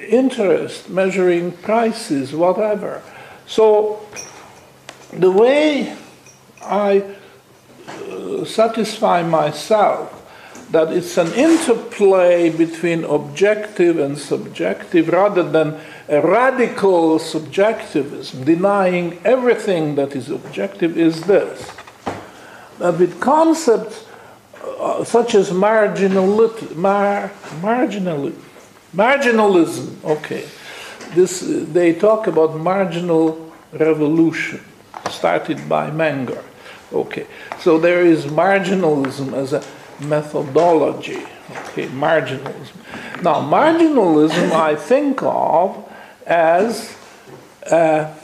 interest, 0.08 0.90
measuring 0.90 1.52
prices, 1.52 2.34
whatever. 2.34 3.02
So 3.46 4.06
the 5.12 5.30
way 5.30 5.96
I 6.62 7.04
uh, 7.88 8.44
satisfy 8.44 9.22
myself 9.22 10.19
that 10.70 10.92
it's 10.92 11.18
an 11.18 11.32
interplay 11.32 12.48
between 12.48 13.04
objective 13.04 13.98
and 13.98 14.16
subjective 14.16 15.08
rather 15.08 15.42
than 15.42 15.80
a 16.08 16.20
radical 16.20 17.18
subjectivism, 17.18 18.44
denying 18.44 19.18
everything 19.24 19.96
that 19.96 20.14
is 20.14 20.30
objective, 20.30 20.96
is 20.96 21.22
this. 21.22 21.70
That 22.78 22.98
with 22.98 23.20
concepts 23.20 24.06
uh, 24.78 25.04
such 25.04 25.34
as 25.34 25.50
marginalit- 25.50 26.74
mar- 26.76 27.30
marginali- 27.60 28.38
marginalism, 28.94 30.02
okay, 30.04 30.44
this, 31.14 31.42
uh, 31.42 31.66
they 31.72 31.92
talk 31.92 32.26
about 32.28 32.56
marginal 32.56 33.52
revolution 33.72 34.60
started 35.10 35.68
by 35.68 35.90
Menger. 35.90 36.42
Okay, 36.92 37.26
so 37.60 37.78
there 37.78 38.02
is 38.02 38.26
marginalism 38.26 39.32
as 39.32 39.52
a 39.52 39.62
methodology. 40.00 41.22
Okay, 41.68 41.86
marginalism. 41.88 43.22
Now, 43.22 43.40
marginalism 43.40 44.52
I 44.52 44.76
think 44.76 45.22
of 45.22 45.86
as 46.26 46.96
a, 47.62 48.14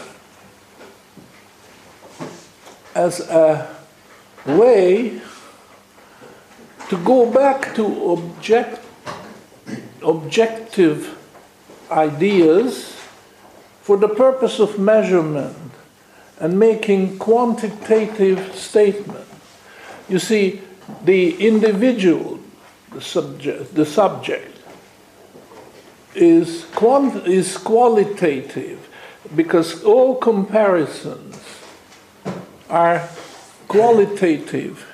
as 2.95 3.21
a 3.21 3.77
way 4.47 5.21
to 6.89 6.97
go 6.99 7.31
back 7.31 7.75
to 7.75 8.11
object, 8.13 8.85
objective 10.03 11.19
ideas 11.91 12.97
for 13.83 13.97
the 13.97 14.09
purpose 14.09 14.61
of 14.61 14.79
measurement 14.79 15.57
and 16.39 16.59
making 16.59 17.19
quantitative 17.19 18.55
statements. 18.55 19.23
You 20.09 20.19
see, 20.19 20.61
the 21.05 21.47
individual, 21.47 22.39
the 22.93 23.01
subject, 23.01 23.75
the 23.75 23.87
subject 23.87 24.57
is, 26.15 26.65
quant- 26.75 27.27
is 27.27 27.57
qualitative 27.57 28.89
because 29.35 29.83
all 29.85 30.17
comparisons 30.17 31.37
are 32.71 33.09
qualitative 33.69 34.87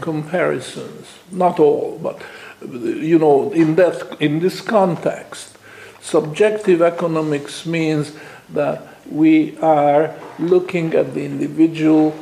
comparisons. 0.00 1.06
Not 1.30 1.58
all, 1.58 1.98
but 2.02 2.20
you 2.62 3.18
know, 3.18 3.52
in 3.52 3.76
that 3.76 4.16
in 4.20 4.40
this 4.40 4.60
context, 4.60 5.58
subjective 6.00 6.82
economics 6.82 7.66
means 7.66 8.12
that 8.50 8.82
we 9.10 9.56
are 9.58 10.14
looking 10.38 10.94
at 10.94 11.14
the 11.14 11.24
individual 11.24 12.14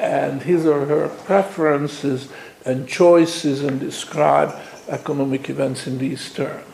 and 0.00 0.42
his 0.42 0.66
or 0.66 0.86
her 0.86 1.08
preferences 1.08 2.28
and 2.64 2.88
choices 2.88 3.62
and 3.62 3.78
describe 3.78 4.54
economic 4.88 5.48
events 5.50 5.86
in 5.86 5.98
these 5.98 6.32
terms. 6.32 6.64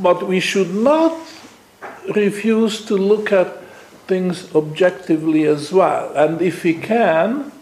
But 0.00 0.26
we 0.26 0.40
should 0.40 0.74
not 0.74 1.18
refuse 2.14 2.84
to 2.86 2.96
look 2.96 3.32
at 3.32 3.62
things 4.06 4.54
objectively 4.54 5.44
as 5.44 5.72
well. 5.72 6.12
And 6.14 6.40
if 6.40 6.64
we 6.64 6.74
can, 6.74 7.52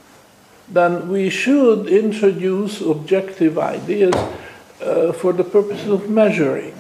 then 0.69 1.09
we 1.09 1.31
should 1.31 1.89
introduce 1.89 2.81
objective 2.81 3.59
ideas 3.59 4.15
uh, 4.15 5.13
for 5.13 5.33
the 5.33 5.45
purpose 5.45 5.87
of 5.87 6.09
measuring. 6.09 6.75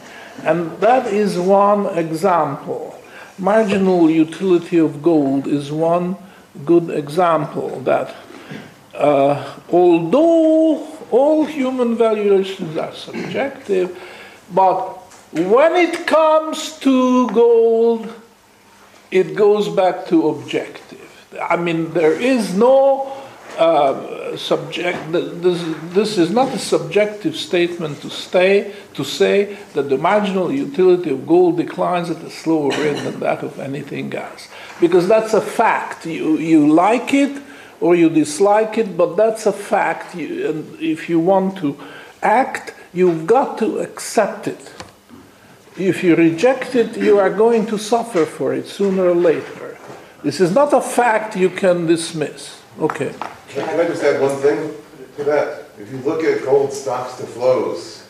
And 0.44 0.78
that 0.80 1.06
is 1.06 1.38
one 1.38 1.86
example. 1.98 2.94
Marginal 3.38 4.10
utility 4.10 4.78
of 4.78 5.02
gold 5.02 5.46
is 5.46 5.72
one 5.72 6.16
good 6.64 6.90
example 6.90 7.80
that 7.80 8.14
uh, 8.94 9.58
although 9.70 10.86
all 11.10 11.44
human 11.44 11.96
valuations 11.96 12.76
are 12.76 12.92
subjective, 12.92 13.96
but 14.52 14.96
when 15.32 15.76
it 15.76 16.06
comes 16.06 16.78
to 16.78 17.28
gold, 17.28 18.12
it 19.10 19.34
goes 19.34 19.68
back 19.68 20.06
to 20.06 20.28
objective. 20.28 21.08
I 21.40 21.56
mean, 21.56 21.92
there 21.92 22.12
is 22.12 22.54
no 22.54 23.12
uh, 23.58 24.36
subject. 24.36 25.12
This, 25.12 25.62
this 25.92 26.18
is 26.18 26.30
not 26.30 26.54
a 26.54 26.58
subjective 26.58 27.36
statement 27.36 28.00
to 28.02 28.10
stay 28.10 28.74
to 28.94 29.04
say 29.04 29.56
that 29.74 29.88
the 29.88 29.98
marginal 29.98 30.52
utility 30.52 31.10
of 31.10 31.26
gold 31.26 31.56
declines 31.56 32.10
at 32.10 32.22
a 32.22 32.30
slower 32.30 32.70
rate 32.70 33.02
than 33.02 33.20
that 33.20 33.42
of 33.42 33.58
anything 33.58 34.14
else, 34.14 34.48
because 34.80 35.08
that's 35.08 35.34
a 35.34 35.40
fact. 35.40 36.06
You 36.06 36.38
you 36.38 36.72
like 36.72 37.14
it 37.14 37.42
or 37.80 37.94
you 37.94 38.08
dislike 38.10 38.78
it, 38.78 38.96
but 38.96 39.16
that's 39.16 39.46
a 39.46 39.52
fact. 39.52 40.14
You, 40.14 40.48
and 40.48 40.80
if 40.80 41.08
you 41.08 41.20
want 41.20 41.58
to 41.58 41.76
act, 42.22 42.74
you've 42.92 43.26
got 43.26 43.58
to 43.58 43.78
accept 43.78 44.48
it. 44.48 44.74
If 45.76 46.02
you 46.02 46.16
reject 46.16 46.74
it, 46.74 46.96
you 46.96 47.18
are 47.18 47.30
going 47.30 47.66
to 47.66 47.78
suffer 47.78 48.26
for 48.26 48.52
it 48.52 48.66
sooner 48.66 49.10
or 49.10 49.14
later. 49.14 49.78
This 50.24 50.40
is 50.40 50.52
not 50.52 50.72
a 50.72 50.80
fact 50.80 51.36
you 51.36 51.50
can 51.50 51.86
dismiss. 51.86 52.60
Okay. 52.80 53.14
Can 53.50 53.80
I 53.80 53.86
just 53.86 54.02
add 54.02 54.20
one 54.20 54.36
thing 54.38 54.72
to 55.16 55.24
that? 55.24 55.66
If 55.78 55.92
you 55.92 55.98
look 55.98 56.24
at 56.24 56.44
gold 56.44 56.72
stocks 56.72 57.16
to 57.18 57.26
flows, 57.26 58.04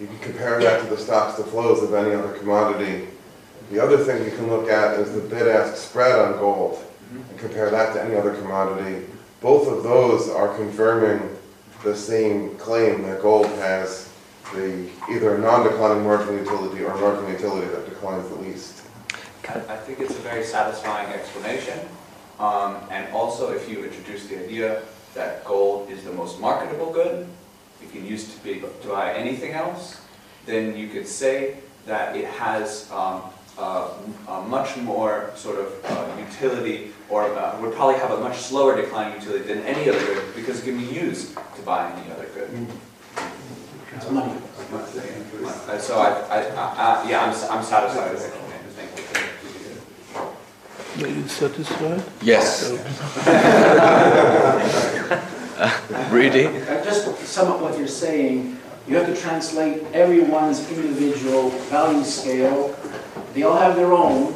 you 0.00 0.08
can 0.08 0.18
compare 0.18 0.60
that 0.60 0.82
to 0.82 0.86
the 0.88 0.98
stocks 0.98 1.36
to 1.36 1.44
flows 1.44 1.82
of 1.84 1.94
any 1.94 2.14
other 2.14 2.32
commodity. 2.32 3.06
The 3.70 3.82
other 3.82 3.98
thing 3.98 4.24
you 4.24 4.30
can 4.30 4.48
look 4.48 4.68
at 4.68 4.98
is 5.00 5.12
the 5.14 5.20
bid-ask 5.20 5.76
spread 5.76 6.18
on 6.18 6.32
gold 6.38 6.84
and 7.10 7.38
compare 7.38 7.70
that 7.70 7.94
to 7.94 8.02
any 8.02 8.14
other 8.14 8.34
commodity. 8.34 9.06
Both 9.40 9.68
of 9.68 9.82
those 9.82 10.28
are 10.28 10.54
confirming 10.56 11.36
the 11.82 11.96
same 11.96 12.56
claim 12.56 13.02
that 13.02 13.20
gold 13.22 13.46
has 13.46 14.12
the 14.54 14.88
either 15.10 15.36
non-declining 15.38 16.04
marginal 16.04 16.38
utility 16.38 16.84
or 16.84 16.94
marginal 16.96 17.30
utility 17.30 17.66
that 17.68 17.88
declines 17.88 18.28
the 18.28 18.36
least. 18.36 18.82
I 19.48 19.54
I 19.68 19.76
think 19.76 20.00
it's 20.00 20.14
a 20.14 20.22
very 20.22 20.44
satisfying 20.44 21.12
explanation. 21.12 21.78
Um, 22.38 22.76
and 22.90 23.12
also 23.12 23.52
if 23.52 23.68
you 23.68 23.84
introduce 23.84 24.26
the 24.26 24.44
idea 24.44 24.82
that 25.14 25.44
gold 25.44 25.90
is 25.90 26.04
the 26.04 26.12
most 26.12 26.38
marketable 26.40 26.92
good, 26.92 27.26
it 27.82 27.90
can 27.90 28.04
use 28.04 28.32
to 28.32 28.44
be, 28.44 28.60
to 28.60 28.88
buy 28.88 29.14
anything 29.14 29.52
else, 29.52 30.00
then 30.44 30.76
you 30.76 30.88
could 30.88 31.08
say 31.08 31.58
that 31.86 32.16
it 32.16 32.26
has, 32.26 32.90
um, 32.92 33.22
uh, 33.58 33.88
a 34.28 34.42
much 34.42 34.76
more 34.76 35.30
sort 35.34 35.58
of, 35.58 35.72
uh, 35.84 36.06
utility, 36.18 36.92
or, 37.08 37.24
uh, 37.24 37.58
would 37.60 37.74
probably 37.74 37.96
have 37.98 38.10
a 38.10 38.20
much 38.20 38.36
slower 38.38 38.76
declining 38.76 39.18
utility 39.20 39.44
than 39.52 39.62
any 39.64 39.88
other 39.88 39.98
good, 40.00 40.34
because 40.34 40.60
it 40.60 40.64
can 40.64 40.76
be 40.78 40.84
used 40.84 41.34
to 41.56 41.62
buy 41.64 41.90
any 41.90 42.10
other 42.12 42.26
good. 42.34 42.50
It's 43.94 44.10
money. 44.10 44.32
Uh, 44.72 45.78
So 45.78 45.98
I, 45.98 46.10
I, 46.28 46.42
I, 46.42 47.02
I- 47.04 47.08
yeah, 47.08 47.22
I'm, 47.24 47.30
s- 47.30 47.48
I'm 47.48 47.62
satisfied 47.64 48.12
with 48.12 48.24
it. 48.26 48.32
Thank 48.76 48.90
you. 50.98 51.04
Are 51.04 51.08
you 51.08 51.26
satisfied? 51.28 52.02
Yes. 52.22 52.70
Rudy? 56.10 56.46
Uh, 56.46 56.84
Just 56.84 57.04
to 57.06 57.14
sum 57.26 57.48
up 57.52 57.60
what 57.60 57.78
you're 57.78 57.88
saying, 57.88 58.58
you 58.86 58.96
have 58.96 59.06
to 59.06 59.16
translate 59.20 59.82
everyone's 59.94 60.60
individual 60.70 61.50
value 61.70 62.04
scale. 62.04 62.74
They 63.36 63.42
all 63.42 63.58
have 63.58 63.76
their 63.76 63.92
own, 63.92 64.32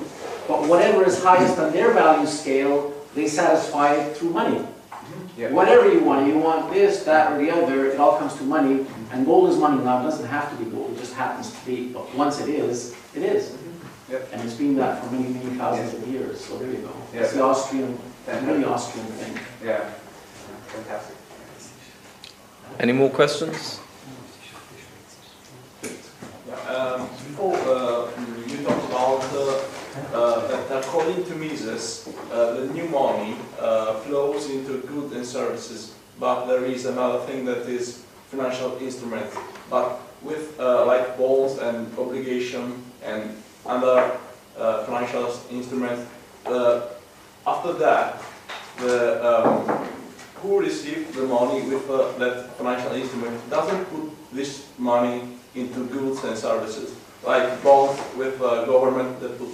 but 0.46 0.68
whatever 0.68 1.06
is 1.06 1.22
highest 1.22 1.58
on 1.58 1.72
their 1.72 1.94
value 1.94 2.26
scale, 2.26 2.92
they 3.14 3.26
satisfy 3.28 3.94
it 3.94 4.14
through 4.14 4.28
money. 4.28 4.62
Yeah. 5.38 5.52
Whatever 5.52 5.90
you 5.90 6.00
want, 6.04 6.26
you 6.26 6.36
want 6.36 6.70
this, 6.70 7.02
that, 7.04 7.32
or 7.32 7.38
the 7.42 7.50
other, 7.50 7.86
it 7.86 7.98
all 7.98 8.18
comes 8.18 8.34
to 8.36 8.42
money, 8.42 8.84
and 9.10 9.24
gold 9.24 9.48
is 9.48 9.56
money 9.56 9.82
now, 9.82 10.00
it 10.00 10.02
doesn't 10.02 10.26
have 10.28 10.50
to 10.50 10.62
be 10.62 10.70
gold, 10.70 10.92
it 10.92 10.98
just 10.98 11.14
happens 11.14 11.50
to 11.50 11.64
be, 11.64 11.88
but 11.88 12.14
once 12.14 12.42
it 12.42 12.50
is, 12.50 12.94
it 13.14 13.22
is. 13.22 13.56
Yep. 14.10 14.28
And 14.34 14.42
it's 14.42 14.56
been 14.56 14.76
that 14.76 15.02
for 15.02 15.10
many, 15.12 15.32
many 15.32 15.56
thousands 15.56 15.94
of 15.94 16.06
years, 16.06 16.38
so 16.44 16.58
there 16.58 16.70
you 16.70 16.82
go. 16.82 16.92
It's 17.14 17.32
the 17.32 17.42
Austrian, 17.42 17.98
really 18.42 18.64
Austrian 18.64 19.06
thing. 19.06 19.40
Yeah, 19.64 19.90
fantastic. 20.66 21.16
Any 22.78 22.92
more 22.92 23.08
questions? 23.08 23.80
Um, 26.68 27.08
Before, 27.08 27.56
uh, 27.56 28.10
talked 28.62 28.84
about 28.86 29.22
uh, 29.34 29.62
uh, 30.14 30.46
that 30.48 30.84
according 30.84 31.24
to 31.24 31.34
Mises, 31.34 32.08
uh, 32.32 32.54
the 32.54 32.66
new 32.66 32.88
money 32.88 33.36
flows 34.04 34.50
into 34.50 34.80
goods 34.86 35.14
and 35.14 35.26
services, 35.26 35.94
but 36.18 36.46
there 36.46 36.64
is 36.64 36.86
another 36.86 37.20
thing 37.26 37.44
that 37.44 37.68
is 37.68 38.04
financial 38.28 38.78
instruments. 38.78 39.36
But 39.68 40.00
with 40.22 40.58
like 40.58 41.16
bonds 41.18 41.58
and 41.58 41.86
obligation 41.98 42.82
and 43.02 43.36
other 43.66 44.18
financial 44.86 45.32
instruments, 45.50 46.08
after 47.46 47.72
that, 47.74 48.22
the 48.78 49.20
um, 49.24 49.88
who 50.42 50.60
receives 50.60 51.14
the 51.14 51.22
money 51.22 51.62
with 51.62 51.88
uh, 51.90 52.12
that 52.18 52.56
financial 52.56 52.92
instrument 52.92 53.50
doesn't 53.50 53.84
put 53.86 54.10
this 54.32 54.66
money 54.78 55.36
into 55.54 55.84
goods 55.86 56.24
and 56.24 56.36
services, 56.36 56.94
like 57.24 57.62
bonds 57.62 58.00
with 58.16 58.40
uh, 58.40 58.64
government 58.64 59.20
that 59.20 59.38
put 59.38 59.48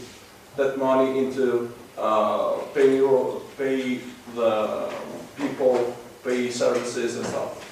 that 0.57 0.79
money 0.79 1.19
into 1.19 1.73
uh, 1.99 2.53
pay, 2.75 2.97
your- 2.97 3.41
pay 3.59 4.01
the 4.35 4.93
people, 5.37 5.97
pay 6.25 6.51
services 6.51 7.17
and 7.17 7.27
stuff. 7.27 7.63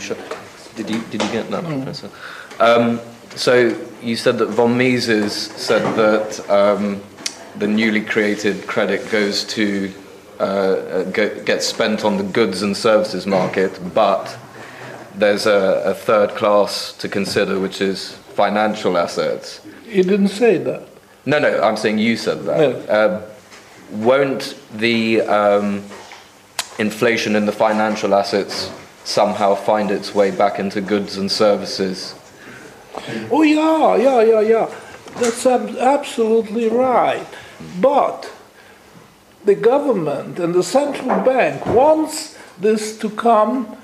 Sure. 0.00 0.16
Did 0.76 0.90
you, 0.90 1.00
did 1.10 1.22
you 1.22 1.30
get 1.32 1.50
that, 1.50 1.64
Professor? 1.64 2.10
Um, 2.60 3.00
so 3.34 3.76
you 4.02 4.16
said 4.16 4.38
that 4.38 4.48
von 4.50 4.76
Mises 4.76 5.32
said 5.34 5.82
that 5.96 6.48
um, 6.50 7.02
the 7.56 7.66
newly 7.66 8.00
created 8.00 8.66
credit 8.66 9.10
goes 9.10 9.44
to 9.44 9.92
uh, 10.38 10.42
uh, 10.42 11.02
go, 11.10 11.42
gets 11.44 11.66
spent 11.66 12.04
on 12.04 12.16
the 12.16 12.22
goods 12.22 12.62
and 12.62 12.76
services 12.76 13.26
market, 13.26 13.78
but 13.92 14.38
there's 15.18 15.46
a, 15.46 15.82
a 15.84 15.94
third 15.94 16.30
class 16.30 16.92
to 16.94 17.08
consider, 17.08 17.58
which 17.58 17.80
is 17.80 18.12
financial 18.34 18.96
assets. 18.96 19.60
He 19.84 20.02
didn't 20.02 20.28
say 20.28 20.58
that. 20.58 20.86
No, 21.26 21.38
no, 21.38 21.60
I'm 21.62 21.76
saying 21.76 21.98
you 21.98 22.16
said 22.16 22.44
that. 22.44 22.88
Um, 22.88 23.22
won't 24.04 24.56
the 24.74 25.22
um, 25.22 25.82
inflation 26.78 27.36
in 27.36 27.46
the 27.46 27.52
financial 27.52 28.14
assets 28.14 28.70
somehow 29.04 29.54
find 29.54 29.90
its 29.90 30.14
way 30.14 30.30
back 30.30 30.58
into 30.58 30.80
goods 30.80 31.16
and 31.16 31.30
services? 31.30 32.14
Oh, 33.30 33.42
yeah, 33.42 33.96
yeah, 33.96 34.22
yeah, 34.22 34.40
yeah. 34.40 34.74
That's 35.16 35.46
ab- 35.46 35.76
absolutely 35.76 36.68
right. 36.68 37.26
But 37.80 38.30
the 39.44 39.54
government 39.54 40.38
and 40.38 40.54
the 40.54 40.62
central 40.62 41.20
bank 41.20 41.64
wants 41.66 42.38
this 42.58 42.98
to 42.98 43.10
come, 43.10 43.76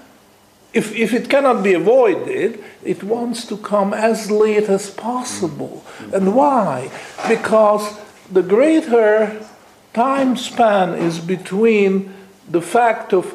if, 0.75 0.95
if 0.95 1.13
it 1.13 1.31
cannot 1.31 1.63
be 1.63 1.75
avoided, 1.75 2.63
it 2.83 3.03
wants 3.03 3.47
to 3.47 3.57
come 3.57 3.95
as 3.95 4.31
late 4.31 4.69
as 4.69 4.91
possible. 4.91 5.85
And 6.13 6.35
why? 6.35 6.91
Because 7.29 7.99
the 8.31 8.43
greater 8.43 9.47
time 9.93 10.37
span 10.37 10.95
is 10.95 11.21
between 11.21 12.13
the 12.49 12.61
fact 12.61 13.13
of 13.13 13.35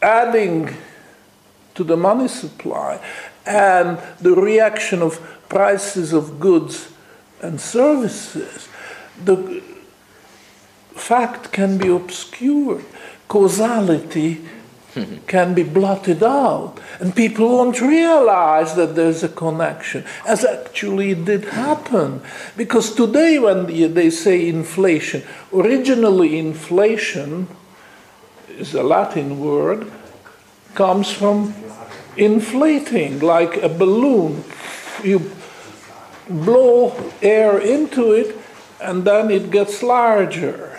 adding 0.00 0.74
to 1.74 1.84
the 1.84 1.96
money 1.96 2.28
supply 2.28 3.00
and 3.44 3.98
the 4.20 4.34
reaction 4.34 5.02
of 5.02 5.20
prices 5.48 6.12
of 6.12 6.40
goods 6.40 6.90
and 7.42 7.60
services. 7.60 8.68
The, 9.22 9.62
fact 10.96 11.52
can 11.52 11.78
be 11.78 11.88
obscured, 11.88 12.84
causality 13.28 14.44
can 15.26 15.54
be 15.54 15.62
blotted 15.62 16.22
out, 16.22 16.78
and 17.00 17.14
people 17.14 17.48
won't 17.48 17.80
realize 17.80 18.74
that 18.74 18.94
there's 18.94 19.22
a 19.22 19.28
connection, 19.28 20.04
as 20.26 20.44
actually 20.44 21.10
it 21.10 21.24
did 21.24 21.44
happen. 21.44 22.20
Because 22.56 22.94
today, 22.94 23.38
when 23.38 23.66
they 23.66 24.10
say 24.10 24.48
inflation, 24.48 25.22
originally 25.52 26.38
inflation 26.38 27.48
is 28.48 28.74
a 28.74 28.82
Latin 28.82 29.38
word, 29.40 29.90
comes 30.74 31.10
from 31.10 31.54
inflating, 32.16 33.20
like 33.20 33.56
a 33.62 33.68
balloon. 33.68 34.44
You 35.04 35.30
blow 36.28 37.12
air 37.20 37.58
into 37.58 38.12
it, 38.12 38.36
and 38.80 39.04
then 39.04 39.30
it 39.30 39.50
gets 39.50 39.82
larger. 39.82 40.75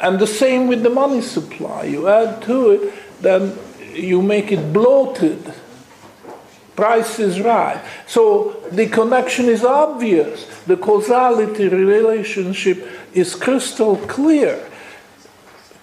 And 0.00 0.18
the 0.18 0.26
same 0.26 0.66
with 0.66 0.82
the 0.82 0.90
money 0.90 1.20
supply. 1.20 1.84
You 1.84 2.08
add 2.08 2.42
to 2.42 2.70
it, 2.70 2.94
then 3.20 3.56
you 3.92 4.22
make 4.22 4.50
it 4.50 4.72
bloated. 4.72 5.52
Prices 6.74 7.40
rise. 7.40 7.84
So 8.06 8.56
the 8.72 8.86
connection 8.86 9.46
is 9.46 9.62
obvious. 9.62 10.46
The 10.64 10.78
causality 10.78 11.68
relationship 11.68 12.88
is 13.12 13.34
crystal 13.34 13.96
clear. 13.96 14.66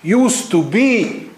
Used 0.01 0.49
to 0.51 0.63
be. 0.63 1.29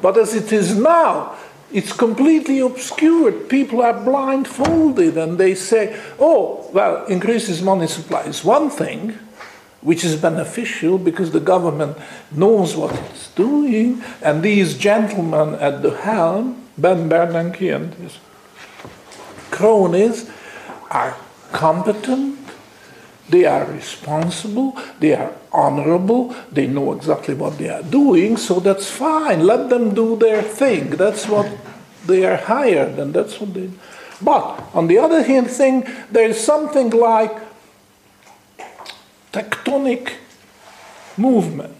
But 0.00 0.16
as 0.16 0.34
it 0.34 0.52
is 0.52 0.78
now, 0.78 1.36
it's 1.70 1.92
completely 1.92 2.60
obscured. 2.60 3.50
People 3.50 3.82
are 3.82 3.92
blindfolded 3.92 5.18
and 5.18 5.36
they 5.36 5.54
say, 5.54 6.00
oh, 6.18 6.70
well, 6.72 7.04
increases 7.06 7.60
money 7.60 7.86
supply 7.86 8.22
is 8.22 8.44
one 8.44 8.70
thing 8.70 9.18
which 9.84 10.02
is 10.02 10.16
beneficial 10.16 10.98
because 10.98 11.30
the 11.30 11.40
government 11.40 11.96
knows 12.32 12.74
what 12.74 12.92
it's 13.10 13.28
doing, 13.34 14.02
and 14.22 14.42
these 14.42 14.76
gentlemen 14.76 15.54
at 15.60 15.82
the 15.82 15.94
helm, 15.98 16.66
Ben 16.76 17.08
Bernanke 17.08 17.72
and 17.72 17.94
his 17.94 18.18
cronies, 19.50 20.28
are 20.90 21.14
competent, 21.52 22.38
they 23.28 23.44
are 23.44 23.66
responsible, 23.66 24.76
they 25.00 25.14
are 25.14 25.32
honorable, 25.52 26.34
they 26.50 26.66
know 26.66 26.92
exactly 26.92 27.34
what 27.34 27.58
they 27.58 27.68
are 27.68 27.82
doing, 27.82 28.36
so 28.36 28.60
that's 28.60 28.90
fine. 28.90 29.46
Let 29.46 29.68
them 29.68 29.94
do 29.94 30.16
their 30.16 30.42
thing. 30.42 30.90
That's 30.90 31.28
what 31.28 31.50
they 32.06 32.24
are 32.24 32.36
hired, 32.36 32.98
and 32.98 33.12
that's 33.12 33.38
what 33.38 33.52
they. 33.52 33.70
But 34.22 34.64
on 34.72 34.86
the 34.86 34.98
other 34.98 35.22
hand, 35.22 35.50
thing 35.50 35.86
there 36.10 36.28
is 36.28 36.42
something 36.42 36.90
like 36.90 37.43
tectonic 39.34 40.12
movement, 41.16 41.74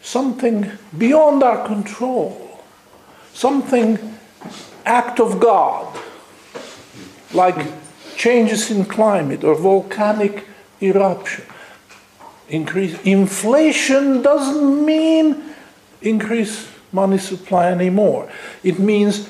something 0.00 0.72
beyond 0.96 1.42
our 1.42 1.66
control, 1.66 2.62
something 3.34 3.98
act 4.86 5.20
of 5.20 5.38
God, 5.38 5.86
like 7.34 7.66
changes 8.16 8.70
in 8.70 8.86
climate 8.86 9.44
or 9.44 9.54
volcanic 9.54 10.46
eruption. 10.80 11.44
Increase 12.48 12.98
inflation 13.02 14.22
doesn't 14.22 14.84
mean 14.86 15.54
increase 16.00 16.66
money 16.92 17.18
supply 17.18 17.70
anymore. 17.70 18.32
It 18.64 18.78
means 18.78 19.28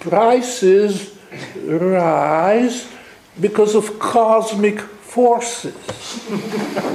prices 0.00 1.16
rise 1.64 2.86
because 3.40 3.74
of 3.74 3.98
cosmic 3.98 4.78
forces 5.10 5.74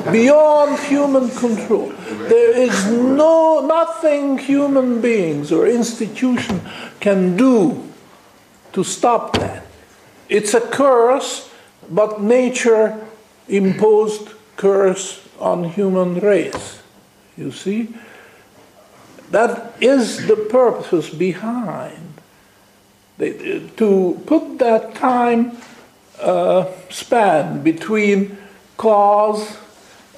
beyond 0.09 0.79
human 0.87 1.29
control. 1.31 1.91
There 2.31 2.55
is 2.57 2.87
no 2.89 3.59
nothing 3.59 4.37
human 4.37 5.01
beings 5.01 5.51
or 5.51 5.67
institution 5.67 6.61
can 7.01 7.35
do 7.35 7.83
to 8.71 8.83
stop 8.83 9.37
that. 9.37 9.65
It's 10.29 10.53
a 10.53 10.61
curse, 10.61 11.51
but 11.89 12.21
nature 12.21 13.05
imposed 13.49 14.29
curse 14.55 15.21
on 15.37 15.65
human 15.65 16.19
race. 16.19 16.81
You 17.35 17.51
see? 17.51 17.93
That 19.31 19.75
is 19.81 20.27
the 20.27 20.37
purpose 20.37 21.09
behind. 21.09 22.15
to 23.19 24.21
put 24.25 24.59
that 24.59 24.95
time 24.95 25.57
uh, 26.19 26.71
span 26.89 27.61
between 27.63 28.37
cause 28.77 29.57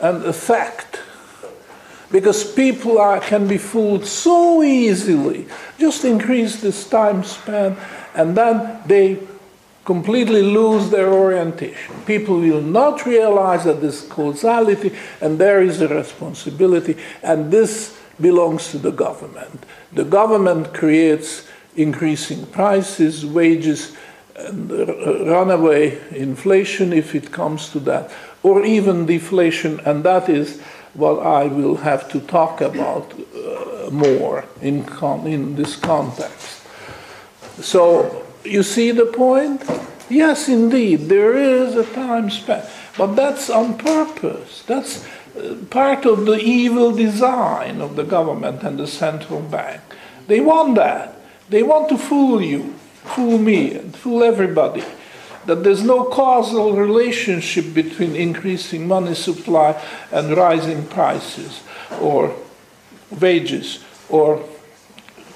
and 0.02 0.24
effect. 0.26 1.00
Because 2.12 2.50
people 2.54 3.00
are, 3.00 3.20
can 3.20 3.48
be 3.48 3.58
fooled 3.58 4.06
so 4.06 4.64
easily. 4.64 5.46
Just 5.78 6.06
increase 6.06 6.62
this 6.62 6.88
time 6.90 7.24
span, 7.24 7.76
and 8.16 8.36
then 8.38 8.82
they 8.86 9.20
completely 9.84 10.42
lose 10.42 10.90
their 10.90 11.14
orientation. 11.14 11.96
People 12.06 12.40
will 12.40 12.62
not 12.62 13.06
realize 13.06 13.64
that 13.64 13.80
this 13.82 14.02
causality 14.08 14.94
and 15.22 15.40
there 15.40 15.62
is 15.62 15.82
a 15.82 15.88
responsibility, 15.88 16.98
and 17.24 17.52
this 17.52 17.98
belongs 18.20 18.72
to 18.72 18.78
the 18.78 18.92
government. 18.92 19.66
The 19.94 20.04
government 20.04 20.74
creates 20.74 21.48
increasing 21.76 22.46
prices, 22.48 23.26
wages, 23.26 23.96
runaway 24.38 26.00
inflation 26.12 26.94
if 26.94 27.16
it 27.16 27.32
comes 27.32 27.70
to 27.70 27.80
that, 27.82 28.12
or 28.44 28.66
even 28.66 29.06
deflation, 29.06 29.80
and 29.82 30.04
that 30.04 30.30
is 30.30 30.62
what 30.94 31.20
I 31.26 31.46
will 31.46 31.78
have 31.78 32.10
to 32.10 32.20
talk 32.20 32.62
about 32.62 33.14
uh, 33.14 33.90
more 33.92 34.46
in, 34.62 34.86
in 35.26 35.56
this 35.56 35.76
context. 35.76 36.64
So, 37.62 38.26
you 38.44 38.64
see 38.64 38.92
the 38.92 39.06
point? 39.06 39.64
Yes, 40.10 40.48
indeed, 40.48 41.10
there 41.10 41.36
is 41.36 41.76
a 41.76 41.84
time 41.94 42.30
span, 42.30 42.66
but 42.98 43.16
that's 43.16 43.50
on 43.50 43.78
purpose. 43.78 44.64
That's 44.64 45.06
uh, 45.36 45.56
part 45.70 46.06
of 46.06 46.26
the 46.26 46.40
evil 46.40 46.92
design 46.92 47.82
of 47.82 47.96
the 47.96 48.04
government 48.04 48.64
and 48.64 48.80
the 48.80 48.88
central 48.88 49.42
bank. 49.42 49.82
They 50.28 50.40
want 50.40 50.76
that. 50.76 51.16
They 51.50 51.64
want 51.64 51.90
to 51.90 51.98
fool 51.98 52.42
you 52.42 52.77
fool 53.10 53.38
me 53.38 53.76
and 53.76 53.96
fool 53.96 54.24
everybody 54.24 54.84
that 55.48 55.64
there's 55.64 55.84
no 55.84 56.04
causal 56.04 56.74
relationship 56.74 57.74
between 57.74 58.16
increasing 58.16 58.86
money 58.88 59.16
supply 59.16 59.82
and 60.12 60.36
rising 60.36 60.86
prices 60.88 61.64
or 62.02 62.36
wages 63.20 63.84
or 64.10 64.44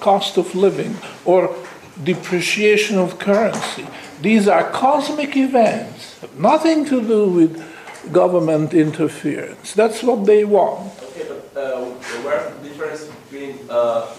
cost 0.02 0.38
of 0.38 0.54
living 0.54 0.96
or 1.24 1.56
depreciation 2.04 2.98
of 2.98 3.20
currency. 3.20 3.88
These 4.22 4.48
are 4.48 4.70
cosmic 4.72 5.38
events, 5.38 6.20
nothing 6.38 6.86
to 6.86 7.02
do 7.02 7.30
with 7.30 8.12
government 8.12 8.74
interference. 8.74 9.74
That's 9.74 10.04
what 10.04 10.26
they 10.26 10.44
want. 10.44 10.92
Okay, 11.04 11.28
but 11.28 11.62
uh, 11.62 11.86
where's 12.24 12.54
the 12.54 12.68
difference 12.68 13.06
between 13.06 13.60
uh, 13.70 14.14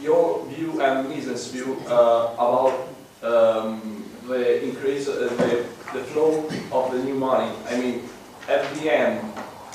your 0.00 0.46
view 0.46 0.80
and 0.80 1.08
Mises' 1.08 1.50
view 1.50 1.80
uh, 1.86 2.34
about 2.34 2.88
um, 3.22 4.04
the 4.26 4.64
increase, 4.64 5.08
uh, 5.08 5.34
the, 5.38 5.66
the 5.92 6.04
flow 6.04 6.48
of 6.72 6.92
the 6.92 7.02
new 7.02 7.14
money. 7.14 7.52
I 7.68 7.80
mean, 7.80 8.02
at 8.48 8.72
the 8.74 8.92
end, 8.92 9.20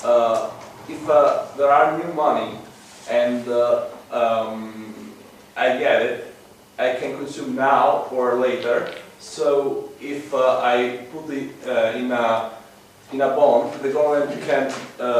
uh, 0.02 0.50
if 0.88 1.08
uh, 1.08 1.46
there 1.56 1.70
are 1.70 1.98
new 1.98 2.12
money 2.14 2.58
and 3.10 3.46
uh, 3.48 3.86
um, 4.10 5.12
I 5.56 5.78
get 5.78 6.02
it, 6.02 6.34
I 6.78 6.94
can 6.94 7.16
consume 7.16 7.54
now 7.54 8.06
or 8.10 8.34
later. 8.34 8.94
So 9.18 9.90
if 10.00 10.34
uh, 10.34 10.60
I 10.60 11.06
put 11.12 11.30
it 11.30 11.52
in 11.96 12.12
a 12.12 12.50
in 13.12 13.20
a 13.20 13.28
bond, 13.28 13.80
the 13.80 13.90
government 13.90 14.42
can 14.42 14.70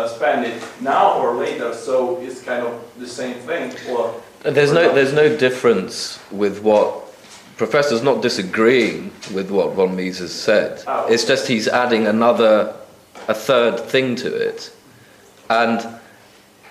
spend 0.09 0.47
it 0.47 0.61
now 0.81 1.19
or 1.19 1.35
later. 1.35 1.73
So 1.73 2.21
it's 2.21 2.43
kind 2.43 2.67
of 2.67 2.83
the 2.99 3.07
same 3.07 3.35
thing. 3.47 3.73
Or 3.88 4.21
there's 4.45 4.73
no, 4.73 4.95
there's 4.95 5.13
no 5.13 5.35
difference 5.37 6.21
with 6.31 6.63
what 6.63 7.03
Professor's 7.57 8.03
not 8.03 8.21
disagreeing 8.21 9.11
with 9.33 9.51
what 9.51 9.73
von 9.75 9.97
Mises 9.97 10.35
said. 10.35 10.83
Oh. 10.87 11.07
It's 11.07 11.25
just 11.25 11.49
he's 11.49 11.69
adding 11.69 12.07
another, 12.07 12.77
a 13.29 13.35
third 13.35 13.81
thing 13.81 14.17
to 14.17 14.35
it, 14.35 14.75
and 15.49 15.87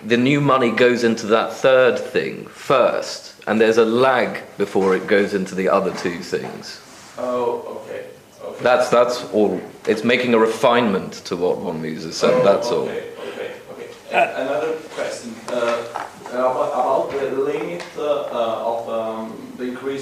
the 0.04 0.16
new 0.16 0.40
money 0.40 0.70
goes 0.70 1.02
into 1.02 1.26
that 1.28 1.52
third 1.52 1.98
thing 1.98 2.46
first, 2.46 3.42
and 3.46 3.60
there's 3.60 3.78
a 3.78 3.84
lag 3.84 4.42
before 4.56 4.94
it 4.94 5.06
goes 5.06 5.34
into 5.34 5.54
the 5.54 5.68
other 5.68 5.94
two 5.96 6.20
things. 6.20 6.80
Oh, 7.16 7.82
okay. 7.86 8.06
okay. 8.42 8.62
That's 8.62 8.90
that's 8.90 9.24
all. 9.32 9.60
It's 9.88 10.04
making 10.04 10.34
a 10.34 10.38
refinement 10.38 11.14
to 11.26 11.36
what 11.36 11.58
von 11.58 11.80
Mises 11.80 12.16
said. 12.16 12.34
Oh, 12.34 12.44
that's 12.44 12.68
okay, 12.68 13.10
all. 13.16 13.28
Okay, 13.28 13.54
okay. 13.72 13.90
Uh, 14.12 14.42
another 14.42 14.72
question. 14.90 15.34
Uh, 15.48 16.04
about, 16.34 17.08
about 17.08 17.10
the 17.10 17.30
limit 17.30 17.84
uh, 17.96 18.66
of 18.66 18.88
um, 18.88 19.54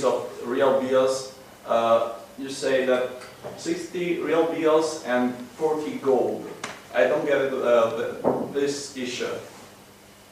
the 0.03 0.09
increase 0.09 0.41
of 0.43 0.49
real 0.49 0.81
bills, 0.81 1.35
uh, 1.67 2.13
you 2.39 2.49
say 2.49 2.87
that 2.87 3.11
60 3.57 4.21
real 4.21 4.47
bills 4.53 5.05
and 5.07 5.35
40 5.57 5.99
gold. 5.99 6.47
I 6.95 7.05
don't 7.05 7.25
get 7.27 7.41
it, 7.41 7.53
uh, 7.53 8.53
this 8.53 8.97
issue. 8.97 9.27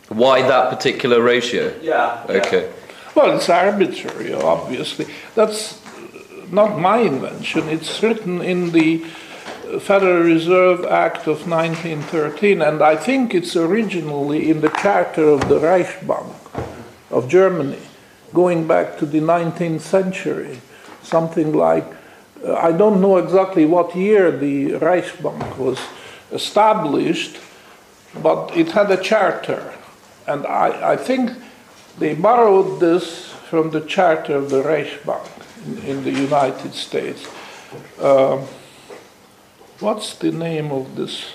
Why 0.08 0.42
that 0.42 0.70
particular 0.70 1.22
ratio? 1.22 1.72
Yeah. 1.80 2.24
yeah. 2.28 2.40
Okay. 2.40 2.72
Well, 3.14 3.36
it's 3.36 3.48
arbitrary, 3.48 4.34
obviously. 4.34 5.06
That's 5.34 5.80
not 6.50 6.78
my 6.78 6.98
invention. 6.98 7.68
It's 7.68 8.02
written 8.02 8.42
in 8.42 8.72
the 8.72 8.98
Federal 9.80 10.22
Reserve 10.24 10.84
Act 10.84 11.28
of 11.28 11.46
1913, 11.46 12.60
and 12.60 12.82
I 12.82 12.96
think 12.96 13.34
it's 13.34 13.56
originally 13.56 14.50
in 14.50 14.60
the 14.60 14.68
charter 14.68 15.28
of 15.28 15.48
the 15.48 15.60
Reichsbank 15.60 16.34
of 17.10 17.28
Germany, 17.28 17.78
going 18.32 18.66
back 18.66 18.98
to 18.98 19.06
the 19.06 19.20
19th 19.20 19.80
century. 19.80 20.60
Something 21.02 21.52
like, 21.52 21.86
uh, 22.44 22.54
I 22.54 22.72
don't 22.72 23.00
know 23.00 23.16
exactly 23.16 23.64
what 23.64 23.96
year 23.96 24.30
the 24.30 24.72
Reichsbank 24.72 25.56
was 25.56 25.78
established, 26.32 27.38
but 28.22 28.56
it 28.56 28.72
had 28.72 28.90
a 28.90 28.96
charter. 28.96 29.74
And 30.26 30.46
I, 30.46 30.92
I 30.92 30.96
think 30.96 31.30
they 31.98 32.14
borrowed 32.14 32.80
this 32.80 33.30
from 33.50 33.70
the 33.70 33.80
charter 33.80 34.36
of 34.36 34.50
the 34.50 34.62
Reichsbank 34.62 35.28
in, 35.66 35.78
in 35.84 36.04
the 36.04 36.12
United 36.12 36.74
States. 36.74 37.26
Um, 38.00 38.46
what's 39.80 40.14
the 40.14 40.30
name 40.30 40.70
of 40.70 40.96
this 40.96 41.32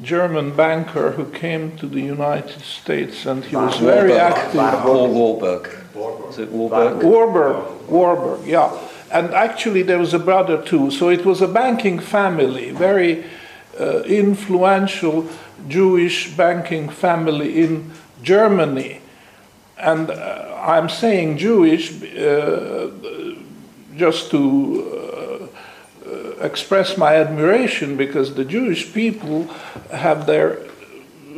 German 0.00 0.54
banker 0.54 1.12
who 1.12 1.24
came 1.26 1.76
to 1.78 1.86
the 1.86 2.00
United 2.00 2.60
States 2.60 3.26
and 3.26 3.44
he 3.44 3.56
was 3.56 3.76
very 3.78 4.12
active? 4.14 4.54
Warburg. 5.12 5.85
Is 6.36 6.40
it 6.40 6.52
Warburg? 6.52 7.02
Warburg, 7.02 7.88
Warburg, 7.88 8.46
yeah. 8.46 8.78
And 9.10 9.32
actually, 9.32 9.82
there 9.82 9.98
was 9.98 10.12
a 10.12 10.18
brother 10.18 10.62
too. 10.62 10.90
So 10.90 11.08
it 11.08 11.24
was 11.24 11.40
a 11.40 11.48
banking 11.48 11.98
family, 11.98 12.72
very 12.72 13.24
uh, 13.80 14.02
influential 14.02 15.30
Jewish 15.66 16.36
banking 16.36 16.90
family 16.90 17.62
in 17.62 17.90
Germany. 18.22 19.00
And 19.78 20.10
uh, 20.10 20.60
I'm 20.60 20.90
saying 20.90 21.38
Jewish 21.38 22.02
uh, 22.02 22.90
just 23.96 24.30
to 24.32 25.50
uh, 26.06 26.44
express 26.44 26.98
my 26.98 27.16
admiration 27.16 27.96
because 27.96 28.34
the 28.34 28.44
Jewish 28.44 28.92
people 28.92 29.44
have 29.90 30.26
their 30.26 30.65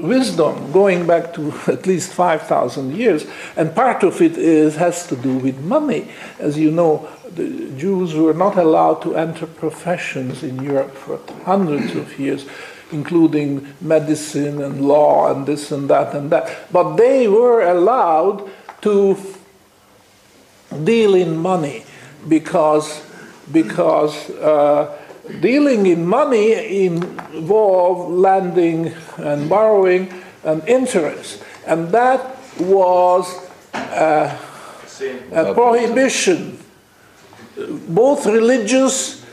wisdom 0.01 0.73
going 0.73 1.07
back 1.07 1.35
to 1.35 1.53
at 1.67 1.87
least 1.87 2.13
5,000 2.13 2.97
years, 2.97 3.27
and 3.57 3.75
part 3.75 4.03
of 4.03 4.21
it 4.21 4.37
is, 4.37 4.77
has 4.77 5.07
to 5.09 5.17
do 5.17 5.39
with 5.39 5.59
money. 5.61 6.11
As 6.39 6.59
you 6.59 6.71
know, 6.71 7.09
the 7.35 7.71
Jews 7.77 8.15
were 8.15 8.35
not 8.35 8.57
allowed 8.57 9.03
to 9.03 9.17
enter 9.17 9.47
professions 9.47 10.43
in 10.43 10.63
Europe 10.63 10.95
for 10.95 11.21
hundreds 11.45 11.95
of 11.95 12.19
years, 12.19 12.47
including 12.91 13.75
medicine 13.81 14.63
and 14.63 14.87
law 14.87 15.31
and 15.31 15.47
this 15.47 15.71
and 15.71 15.89
that 15.91 16.15
and 16.15 16.31
that. 16.31 16.73
But 16.73 16.97
they 16.97 17.29
were 17.29 17.63
allowed 17.63 18.51
to 18.83 19.17
deal 20.85 21.15
in 21.15 21.37
money 21.37 21.85
because, 22.27 23.03
because 23.53 24.31
uh, 24.31 24.98
dealing 25.41 25.87
in 25.87 26.07
money 26.07 26.85
involved 26.85 28.13
lending 28.13 28.95
and 29.17 29.49
borrowing 29.49 30.13
and 30.45 30.67
interest. 30.69 31.43
And 31.67 31.89
that 31.93 32.37
was 32.59 33.27
uh, 33.75 34.37
a 35.33 35.55
prohibition, 35.55 36.59
both 37.89 38.27
religious 38.27 39.25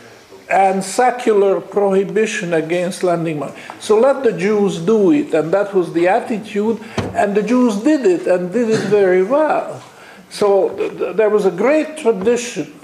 and 0.49 0.83
secular 0.83 1.59
prohibition 1.59 2.53
against 2.53 3.03
lending 3.03 3.39
money. 3.39 3.55
So 3.79 3.99
let 3.99 4.23
the 4.23 4.33
Jews 4.33 4.79
do 4.79 5.11
it, 5.11 5.33
and 5.33 5.51
that 5.53 5.73
was 5.73 5.93
the 5.93 6.07
attitude, 6.07 6.79
and 7.15 7.33
the 7.33 7.41
Jews 7.41 7.77
did 7.77 8.05
it 8.05 8.27
and 8.27 8.51
did 8.51 8.69
it 8.69 8.81
very 8.81 9.23
well. 9.23 9.81
So 10.29 10.69
th- 10.75 11.15
there 11.15 11.29
was 11.29 11.45
a 11.45 11.51
great 11.51 11.97
tradition 11.97 12.74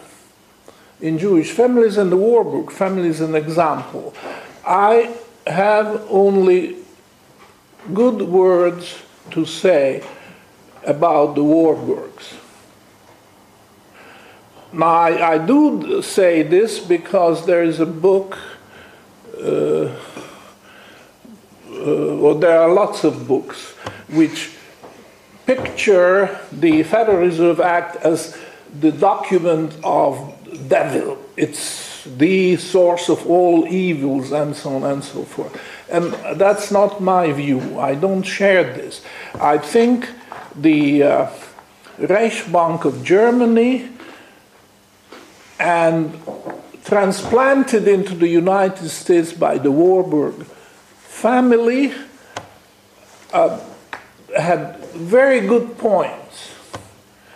in 1.02 1.18
Jewish 1.18 1.52
families, 1.52 1.98
and 1.98 2.12
the 2.12 2.18
Warburg 2.18 2.72
family 2.72 3.10
is 3.10 3.22
an 3.22 3.36
example. 3.36 4.14
I 4.66 5.16
have 5.48 6.06
only 6.10 6.78
good 7.94 8.22
words 8.22 9.02
to 9.32 9.46
say 9.46 10.04
about 10.86 11.36
the 11.36 11.42
Warburgs. 11.42 12.34
Now, 14.74 14.86
I, 14.86 15.34
I 15.34 15.38
do 15.38 16.02
say 16.02 16.44
this 16.44 16.80
because 16.80 17.46
there 17.46 17.64
is 17.64 17.80
a 17.80 17.86
book, 17.86 18.38
uh, 19.38 19.46
uh, 19.46 19.96
well, 21.68 22.36
there 22.36 22.60
are 22.60 22.72
lots 22.72 23.04
of 23.04 23.28
books 23.28 23.72
which 24.08 24.52
picture 25.46 26.40
the 26.52 26.84
Federal 26.84 27.18
Reserve 27.18 27.60
Act 27.60 27.98
as 27.98 28.38
the 28.80 28.92
document 28.92 29.76
of 29.84 30.31
devil. 30.68 31.18
It's 31.38 32.04
the 32.06 32.58
source 32.58 33.10
of 33.10 33.28
all 33.28 33.68
evils 33.68 34.32
and 34.32 34.56
so 34.56 34.76
on 34.76 34.84
and 34.84 35.04
so 35.04 35.24
forth. 35.24 35.60
And 35.90 36.14
that's 36.40 36.72
not 36.72 37.02
my 37.02 37.32
view. 37.32 37.80
I 37.80 37.96
don't 37.96 38.24
share 38.24 38.64
this. 38.64 39.04
I 39.36 39.58
think 39.58 40.10
the 40.56 41.04
uh, 41.04 41.30
Reichsbank 42.00 42.86
of 42.86 43.04
Germany 43.04 43.90
and 45.60 46.20
transplanted 46.84 47.88
into 47.88 48.16
the 48.16 48.28
United 48.28 48.90
States 48.90 49.32
by 49.32 49.58
the 49.58 49.72
Warburg 49.72 50.46
family 50.98 51.94
uh, 53.32 53.60
had 54.36 54.78
very 54.96 55.42
good 55.42 55.78
points. 55.78 56.52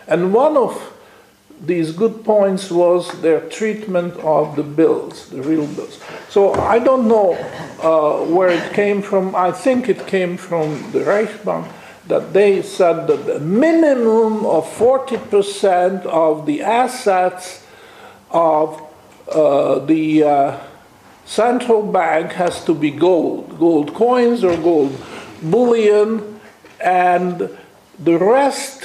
And 0.07 0.33
one 0.33 0.57
of 0.57 0.94
these 1.61 1.91
good 1.91 2.23
points 2.23 2.69
was 2.69 3.21
their 3.21 3.41
treatment 3.49 4.15
of 4.17 4.55
the 4.55 4.63
bills, 4.63 5.29
the 5.29 5.41
real 5.41 5.65
bills. 5.67 5.99
So 6.29 6.53
I 6.53 6.79
don't 6.79 7.07
know 7.07 7.33
uh, 7.81 8.25
where 8.25 8.49
it 8.49 8.73
came 8.73 9.01
from. 9.01 9.35
I 9.35 9.51
think 9.51 9.89
it 9.89 10.05
came 10.05 10.37
from 10.37 10.91
the 10.91 10.99
Reichsbank 10.99 11.71
that 12.07 12.33
they 12.33 12.61
said 12.61 13.07
that 13.07 13.25
the 13.25 13.39
minimum 13.39 14.45
of 14.45 14.65
40% 14.65 16.05
of 16.05 16.45
the 16.45 16.61
assets 16.61 17.65
of 18.29 18.81
uh, 19.31 19.79
the 19.79 20.23
uh, 20.23 20.59
central 21.25 21.81
bank 21.81 22.33
has 22.33 22.63
to 22.65 22.75
be 22.75 22.91
gold, 22.91 23.57
gold 23.57 23.93
coins 23.93 24.43
or 24.43 24.55
gold 24.57 24.95
bullion, 25.41 26.39
and 26.79 27.49
the 27.97 28.17
rest 28.17 28.83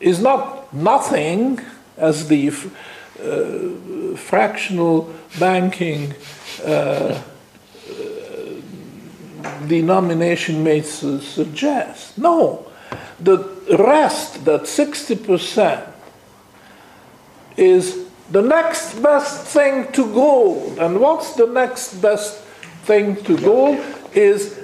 is 0.00 0.20
not 0.20 0.72
nothing, 0.72 1.60
as 1.96 2.28
the 2.28 2.48
uh, 2.48 4.16
fractional 4.16 5.12
banking 5.38 6.14
uh, 6.64 7.20
denomination 9.66 10.62
may 10.62 10.82
su- 10.82 11.20
suggest. 11.20 12.16
No, 12.18 12.66
the 13.20 13.38
rest, 13.78 14.44
that 14.44 14.62
60%, 14.62 15.92
is 17.56 18.06
the 18.30 18.42
next 18.42 19.02
best 19.02 19.46
thing 19.46 19.90
to 19.92 20.12
gold. 20.12 20.78
And 20.78 21.00
what's 21.00 21.34
the 21.34 21.46
next 21.46 21.94
best 21.94 22.38
thing 22.84 23.16
to 23.24 23.36
gold? 23.38 23.80
Is, 24.14 24.58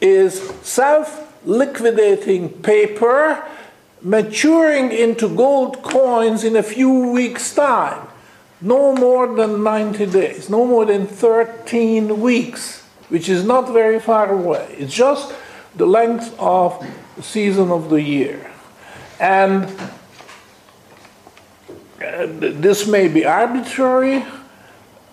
is 0.00 0.40
self 0.62 1.22
liquidating 1.44 2.48
paper 2.48 3.42
maturing 4.02 4.92
into 4.92 5.28
gold 5.28 5.82
coins 5.82 6.44
in 6.44 6.56
a 6.56 6.62
few 6.62 7.10
weeks' 7.10 7.54
time. 7.54 8.08
No 8.60 8.94
more 8.94 9.34
than 9.34 9.62
90 9.62 10.06
days, 10.06 10.48
no 10.48 10.64
more 10.64 10.86
than 10.86 11.06
13 11.06 12.20
weeks, 12.20 12.82
which 13.08 13.28
is 13.28 13.44
not 13.44 13.72
very 13.72 14.00
far 14.00 14.32
away. 14.32 14.74
It's 14.78 14.94
just 14.94 15.34
the 15.74 15.86
length 15.86 16.34
of 16.38 16.84
the 17.16 17.22
season 17.22 17.70
of 17.70 17.90
the 17.90 18.00
year. 18.00 18.50
And 19.20 19.64
uh, 22.02 22.26
this 22.28 22.86
may 22.86 23.08
be 23.08 23.24
arbitrary, 23.24 24.24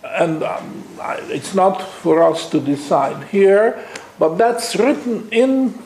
and 0.03 0.43
um, 0.43 0.83
it's 1.29 1.53
not 1.53 1.81
for 1.81 2.23
us 2.23 2.49
to 2.51 2.59
decide 2.59 3.27
here, 3.27 3.85
but 4.19 4.37
that's 4.37 4.75
written 4.75 5.27
in 5.31 5.77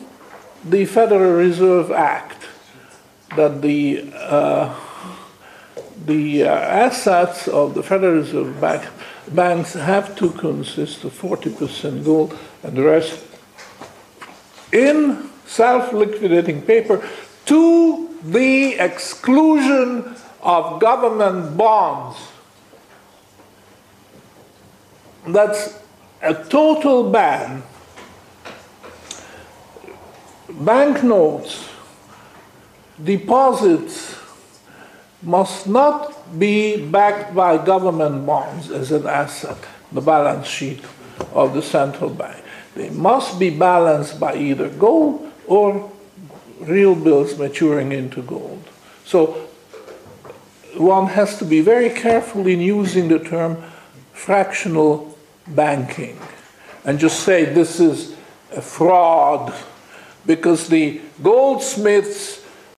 the 0.64 0.84
Federal 0.84 1.32
Reserve 1.32 1.90
Act 1.90 2.37
that 3.36 3.62
the 3.62 4.10
uh, 4.14 4.74
the 6.06 6.44
uh, 6.44 6.48
assets 6.48 7.48
of 7.48 7.74
the 7.74 7.82
Federal 7.82 8.14
Reserve 8.14 8.60
Bank, 8.60 8.88
banks 9.32 9.74
have 9.74 10.16
to 10.16 10.30
consist 10.30 11.04
of 11.04 11.12
40% 11.12 12.04
gold 12.04 12.38
and 12.62 12.76
the 12.76 12.82
rest 12.82 13.24
in 14.72 15.28
self-liquidating 15.46 16.62
paper 16.62 17.06
to 17.46 18.08
the 18.22 18.74
exclusion 18.74 20.16
of 20.42 20.80
government 20.80 21.56
bonds. 21.56 22.18
That's 25.26 25.78
a 26.22 26.34
total 26.34 27.10
ban 27.10 27.62
banknotes, 30.48 31.68
deposits 33.02 34.16
must 35.22 35.66
not 35.66 36.38
be 36.38 36.84
backed 36.86 37.34
by 37.34 37.64
government 37.64 38.26
bonds 38.26 38.70
as 38.70 38.92
an 38.92 39.06
asset, 39.06 39.58
the 39.92 40.00
balance 40.00 40.46
sheet 40.46 40.84
of 41.32 41.54
the 41.54 41.62
central 41.62 42.10
bank. 42.10 42.42
They 42.74 42.90
must 42.90 43.38
be 43.38 43.50
balanced 43.50 44.20
by 44.20 44.36
either 44.36 44.68
gold 44.68 45.32
or 45.46 45.90
real 46.60 46.94
bills 46.94 47.36
maturing 47.38 47.92
into 47.92 48.22
gold. 48.22 48.62
So 49.04 49.48
one 50.76 51.06
has 51.08 51.38
to 51.38 51.44
be 51.44 51.60
very 51.60 51.90
careful 51.90 52.46
in 52.46 52.60
using 52.60 53.08
the 53.08 53.18
term 53.18 53.62
fractional 54.12 55.18
banking 55.46 56.18
and 56.84 56.98
just 56.98 57.20
say 57.20 57.44
this 57.44 57.80
is 57.80 58.14
a 58.54 58.60
fraud 58.60 59.54
because 60.26 60.68
the 60.68 61.00
goldsmiths 61.22 62.37